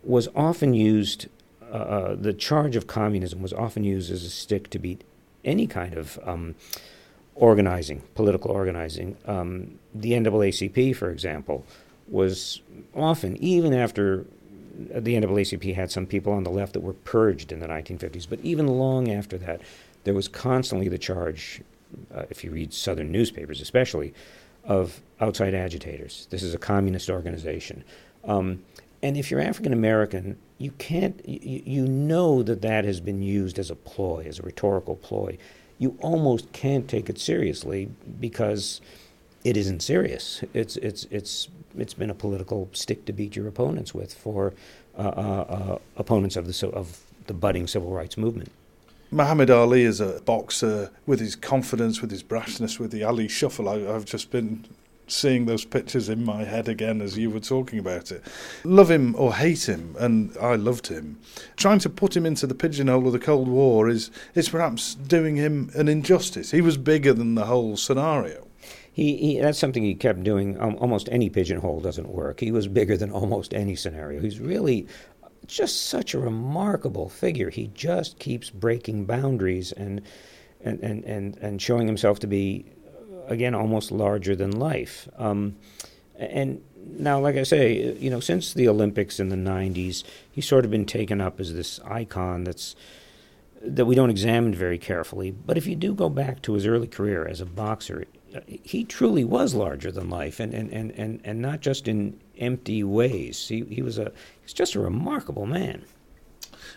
was 0.03 0.27
often 0.35 0.73
used 0.73 1.27
uh, 1.71 1.75
uh, 1.75 2.15
the 2.15 2.33
charge 2.33 2.75
of 2.75 2.87
communism 2.87 3.41
was 3.41 3.53
often 3.53 3.83
used 3.83 4.11
as 4.11 4.23
a 4.23 4.29
stick 4.29 4.69
to 4.71 4.79
beat 4.79 5.03
any 5.45 5.67
kind 5.67 5.95
of 5.95 6.19
um, 6.23 6.55
organizing, 7.35 8.01
political 8.15 8.51
organizing. 8.51 9.17
Um, 9.25 9.79
the 9.93 10.11
NAACP, 10.11 10.95
for 10.95 11.09
example, 11.09 11.65
was 12.07 12.61
often, 12.95 13.37
even 13.37 13.73
after 13.73 14.25
the 14.77 15.15
NAACP 15.15 15.75
had 15.75 15.91
some 15.91 16.05
people 16.05 16.33
on 16.33 16.43
the 16.43 16.49
left 16.49 16.73
that 16.73 16.81
were 16.81 16.93
purged 16.93 17.51
in 17.51 17.59
the 17.59 17.67
1950s, 17.67 18.27
but 18.29 18.39
even 18.41 18.67
long 18.67 19.09
after 19.09 19.37
that, 19.37 19.61
there 20.03 20.13
was 20.13 20.27
constantly 20.27 20.89
the 20.89 20.97
charge, 20.97 21.61
uh, 22.13 22.23
if 22.29 22.43
you 22.43 22.51
read 22.51 22.73
Southern 22.73 23.11
newspapers 23.11 23.61
especially, 23.61 24.13
of 24.63 25.01
outside 25.19 25.53
agitators. 25.53 26.27
This 26.29 26.43
is 26.43 26.53
a 26.53 26.57
communist 26.57 27.09
organization. 27.09 27.83
Um, 28.23 28.63
and 29.01 29.17
if 29.17 29.31
you're 29.31 29.39
African 29.39 29.73
American, 29.73 30.37
you 30.61 30.71
can't, 30.77 31.19
you, 31.27 31.61
you 31.65 31.87
know 31.87 32.43
that 32.43 32.61
that 32.61 32.85
has 32.85 32.99
been 32.99 33.21
used 33.21 33.57
as 33.57 33.71
a 33.71 33.75
ploy, 33.75 34.25
as 34.27 34.39
a 34.39 34.43
rhetorical 34.43 34.95
ploy. 34.95 35.37
You 35.79 35.97
almost 36.01 36.51
can't 36.53 36.87
take 36.87 37.09
it 37.09 37.19
seriously 37.19 37.89
because 38.19 38.81
it 39.43 39.57
isn't 39.57 39.81
serious. 39.81 40.43
It's, 40.53 40.77
it's, 40.77 41.05
it's, 41.09 41.49
it's 41.75 41.93
been 41.95 42.11
a 42.11 42.13
political 42.13 42.69
stick 42.73 43.05
to 43.05 43.13
beat 43.13 43.35
your 43.35 43.47
opponents 43.47 43.93
with 43.93 44.13
for 44.13 44.53
uh, 44.97 45.01
uh, 45.01 45.01
uh, 45.01 45.77
opponents 45.97 46.35
of 46.35 46.45
the, 46.45 46.69
of 46.69 47.01
the 47.25 47.33
budding 47.33 47.65
civil 47.65 47.89
rights 47.89 48.17
movement. 48.17 48.51
Muhammad 49.09 49.49
Ali 49.49 49.83
is 49.83 49.99
a 49.99 50.21
boxer 50.21 50.91
with 51.05 51.19
his 51.19 51.35
confidence, 51.35 52.01
with 52.01 52.11
his 52.11 52.23
brashness, 52.23 52.79
with 52.79 52.91
the 52.91 53.03
Ali 53.03 53.27
shuffle. 53.27 53.67
I, 53.67 53.79
have 53.79 54.05
just 54.05 54.31
been 54.31 54.65
seeing 55.11 55.45
those 55.45 55.65
pictures 55.65 56.09
in 56.09 56.23
my 56.23 56.43
head 56.43 56.67
again 56.67 57.01
as 57.01 57.17
you 57.17 57.29
were 57.29 57.39
talking 57.39 57.79
about 57.79 58.11
it. 58.11 58.23
Love 58.63 58.89
him 58.89 59.15
or 59.17 59.35
hate 59.35 59.67
him, 59.67 59.95
and 59.99 60.35
I 60.37 60.55
loved 60.55 60.87
him. 60.87 61.19
Trying 61.57 61.79
to 61.79 61.89
put 61.89 62.15
him 62.15 62.25
into 62.25 62.47
the 62.47 62.55
pigeonhole 62.55 63.05
of 63.05 63.13
the 63.13 63.19
Cold 63.19 63.47
War 63.47 63.89
is, 63.89 64.09
is 64.35 64.49
perhaps 64.49 64.95
doing 64.95 65.35
him 65.35 65.69
an 65.75 65.87
injustice. 65.87 66.51
He 66.51 66.61
was 66.61 66.77
bigger 66.77 67.13
than 67.13 67.35
the 67.35 67.45
whole 67.45 67.77
scenario. 67.77 68.47
He, 68.93 69.15
he, 69.17 69.39
that's 69.39 69.59
something 69.59 69.83
he 69.83 69.95
kept 69.95 70.23
doing. 70.23 70.59
Um, 70.59 70.75
almost 70.79 71.07
any 71.11 71.29
pigeonhole 71.29 71.79
doesn't 71.79 72.09
work. 72.09 72.39
He 72.39 72.51
was 72.51 72.67
bigger 72.67 72.97
than 72.97 73.11
almost 73.11 73.53
any 73.53 73.75
scenario. 73.75 74.19
He's 74.19 74.39
really 74.39 74.87
just 75.47 75.87
such 75.87 76.13
a 76.13 76.19
remarkable 76.19 77.09
figure. 77.09 77.49
He 77.49 77.67
just 77.73 78.19
keeps 78.19 78.49
breaking 78.49 79.05
boundaries 79.05 79.71
and 79.71 80.01
and 80.63 80.79
and 80.81 81.03
and, 81.05 81.37
and 81.37 81.61
showing 81.61 81.87
himself 81.87 82.19
to 82.19 82.27
be 82.27 82.65
again 83.31 83.55
almost 83.55 83.91
larger 83.91 84.35
than 84.35 84.51
life. 84.51 85.07
Um, 85.17 85.55
and 86.17 86.61
now, 86.85 87.19
like 87.19 87.35
I 87.35 87.43
say, 87.43 87.93
you 87.95 88.09
know, 88.09 88.19
since 88.19 88.53
the 88.53 88.67
Olympics 88.67 89.19
in 89.19 89.29
the 89.29 89.35
'90s, 89.35 90.03
he's 90.31 90.47
sort 90.47 90.65
of 90.65 90.71
been 90.71 90.85
taken 90.85 91.21
up 91.21 91.39
as 91.39 91.53
this 91.53 91.79
icon 91.85 92.43
that's 92.43 92.75
that 93.63 93.85
we 93.85 93.95
don't 93.95 94.09
examine 94.09 94.53
very 94.53 94.77
carefully. 94.77 95.31
But 95.31 95.57
if 95.57 95.67
you 95.67 95.75
do 95.75 95.93
go 95.93 96.09
back 96.09 96.41
to 96.43 96.53
his 96.53 96.65
early 96.65 96.87
career 96.87 97.27
as 97.27 97.41
a 97.41 97.45
boxer, 97.45 98.05
he 98.47 98.83
truly 98.83 99.23
was 99.23 99.53
larger 99.53 99.91
than 99.91 100.09
life, 100.09 100.39
and, 100.39 100.53
and, 100.53 100.71
and, 100.71 100.91
and, 100.91 101.21
and 101.23 101.41
not 101.41 101.61
just 101.61 101.87
in 101.87 102.19
empty 102.37 102.83
ways. 102.83 103.47
He, 103.47 103.63
he 103.65 103.81
was 103.81 103.97
a 103.97 104.11
he's 104.41 104.53
just 104.53 104.75
a 104.75 104.79
remarkable 104.79 105.45
man. 105.45 105.83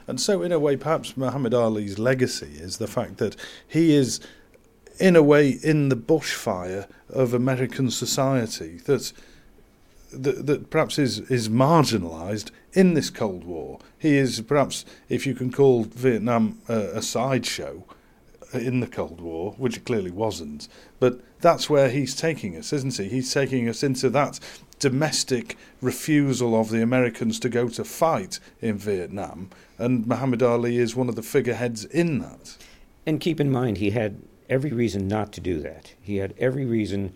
And 0.06 0.20
so, 0.20 0.42
in 0.42 0.52
a 0.52 0.58
way, 0.58 0.76
perhaps 0.76 1.16
Muhammad 1.16 1.54
Ali's 1.54 1.98
legacy 1.98 2.52
is 2.54 2.78
the 2.78 2.86
fact 2.86 3.18
that 3.18 3.36
he 3.66 3.94
is, 3.94 4.20
in 4.98 5.16
a 5.16 5.22
way, 5.22 5.50
in 5.50 5.88
the 5.88 5.96
bushfire 5.96 6.86
of 7.08 7.34
American 7.34 7.90
society 7.90 8.78
that 8.84 9.12
that, 10.14 10.46
that 10.46 10.70
perhaps 10.70 10.98
is, 10.98 11.20
is 11.30 11.48
marginalised 11.48 12.50
in 12.72 12.94
this 12.94 13.10
Cold 13.10 13.44
War. 13.44 13.80
He 13.98 14.16
is 14.16 14.40
perhaps, 14.40 14.84
if 15.08 15.26
you 15.26 15.34
can 15.34 15.52
call 15.52 15.84
Vietnam 15.84 16.60
a, 16.68 16.98
a 16.98 17.02
sideshow 17.02 17.84
in 18.52 18.80
the 18.80 18.86
Cold 18.86 19.20
War, 19.20 19.54
which 19.58 19.76
it 19.76 19.84
clearly 19.84 20.10
wasn't, 20.10 20.68
but 21.00 21.20
that's 21.40 21.68
where 21.68 21.88
he's 21.88 22.14
taking 22.14 22.56
us, 22.56 22.72
isn't 22.72 22.96
he? 22.96 23.08
He's 23.08 23.32
taking 23.32 23.68
us 23.68 23.82
into 23.82 24.08
that 24.10 24.38
domestic 24.78 25.56
refusal 25.80 26.58
of 26.58 26.70
the 26.70 26.82
Americans 26.82 27.40
to 27.40 27.48
go 27.48 27.68
to 27.68 27.84
fight 27.84 28.38
in 28.60 28.78
Vietnam, 28.78 29.50
and 29.78 30.06
Muhammad 30.06 30.42
Ali 30.42 30.78
is 30.78 30.94
one 30.94 31.08
of 31.08 31.16
the 31.16 31.22
figureheads 31.22 31.84
in 31.84 32.20
that. 32.20 32.56
And 33.06 33.20
keep 33.20 33.40
in 33.40 33.50
mind, 33.50 33.78
he 33.78 33.90
had 33.90 34.22
every 34.48 34.72
reason 34.72 35.08
not 35.08 35.32
to 35.32 35.40
do 35.40 35.60
that. 35.60 35.94
He 36.00 36.16
had 36.16 36.34
every 36.38 36.64
reason 36.64 37.12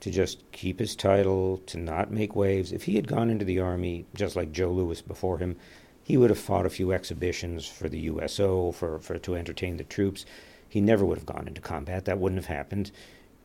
to 0.00 0.10
just 0.10 0.50
keep 0.52 0.78
his 0.78 0.94
title, 0.94 1.58
to 1.66 1.78
not 1.78 2.10
make 2.10 2.36
waves. 2.36 2.72
If 2.72 2.84
he 2.84 2.96
had 2.96 3.08
gone 3.08 3.30
into 3.30 3.44
the 3.44 3.60
army 3.60 4.06
just 4.14 4.36
like 4.36 4.52
Joe 4.52 4.70
Louis 4.70 5.00
before 5.00 5.38
him, 5.38 5.56
he 6.02 6.16
would 6.18 6.30
have 6.30 6.38
fought 6.38 6.66
a 6.66 6.70
few 6.70 6.92
exhibitions 6.92 7.66
for 7.66 7.88
the 7.88 8.00
USO 8.00 8.72
for, 8.72 8.98
for 8.98 9.18
to 9.18 9.34
entertain 9.34 9.78
the 9.78 9.84
troops. 9.84 10.26
He 10.68 10.80
never 10.80 11.04
would 11.04 11.18
have 11.18 11.26
gone 11.26 11.48
into 11.48 11.62
combat. 11.62 12.04
That 12.04 12.18
wouldn't 12.18 12.42
have 12.44 12.54
happened. 12.54 12.90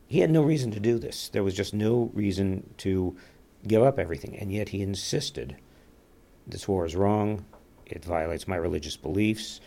He 0.06 0.18
had 0.18 0.30
no 0.30 0.42
reason 0.42 0.70
to 0.72 0.80
do 0.80 0.98
this. 0.98 1.28
There 1.28 1.44
was 1.44 1.54
just 1.54 1.72
no 1.72 2.10
reason 2.12 2.74
to 2.78 3.16
give 3.66 3.82
up 3.82 3.98
everything, 3.98 4.36
and 4.36 4.52
yet 4.52 4.70
he 4.70 4.82
insisted. 4.82 5.56
This 6.46 6.68
war 6.68 6.84
is 6.84 6.96
wrong. 6.96 7.46
It 7.86 8.04
violates 8.04 8.48
my 8.48 8.56
religious 8.56 8.96
beliefs. 8.96 9.60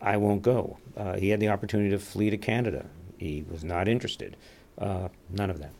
I 0.00 0.16
won't 0.16 0.42
go. 0.42 0.78
Uh, 0.96 1.14
he 1.14 1.30
had 1.30 1.40
the 1.40 1.48
opportunity 1.48 1.90
to 1.90 1.98
flee 1.98 2.30
to 2.30 2.36
Canada. 2.36 2.86
He 3.18 3.44
was 3.50 3.64
not 3.64 3.88
interested. 3.88 4.36
Uh, 4.78 5.08
none 5.30 5.50
of 5.50 5.60
that. 5.60 5.72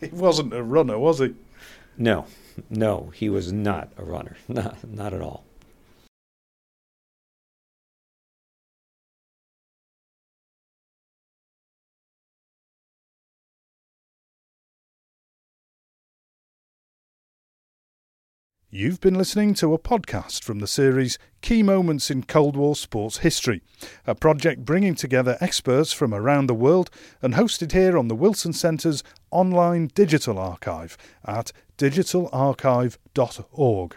He 0.00 0.08
wasn't 0.08 0.52
a 0.52 0.62
runner, 0.62 0.98
was 0.98 1.20
he? 1.20 1.34
No, 1.96 2.26
no, 2.68 3.12
he 3.14 3.28
was 3.28 3.52
not 3.52 3.90
a 3.96 4.04
runner. 4.04 4.36
Not, 4.48 4.82
not 4.88 5.12
at 5.14 5.20
all. 5.20 5.44
You've 18.74 19.02
been 19.02 19.16
listening 19.16 19.52
to 19.56 19.74
a 19.74 19.78
podcast 19.78 20.44
from 20.44 20.60
the 20.60 20.66
series 20.66 21.18
Key 21.42 21.62
Moments 21.62 22.10
in 22.10 22.22
Cold 22.22 22.56
War 22.56 22.74
Sports 22.74 23.18
History, 23.18 23.60
a 24.06 24.14
project 24.14 24.64
bringing 24.64 24.94
together 24.94 25.36
experts 25.42 25.92
from 25.92 26.14
around 26.14 26.46
the 26.46 26.54
world 26.54 26.88
and 27.20 27.34
hosted 27.34 27.72
here 27.72 27.98
on 27.98 28.08
the 28.08 28.14
Wilson 28.14 28.54
Centre's 28.54 29.04
online 29.30 29.90
digital 29.94 30.38
archive 30.38 30.96
at 31.26 31.52
digitalarchive.org. 31.76 33.96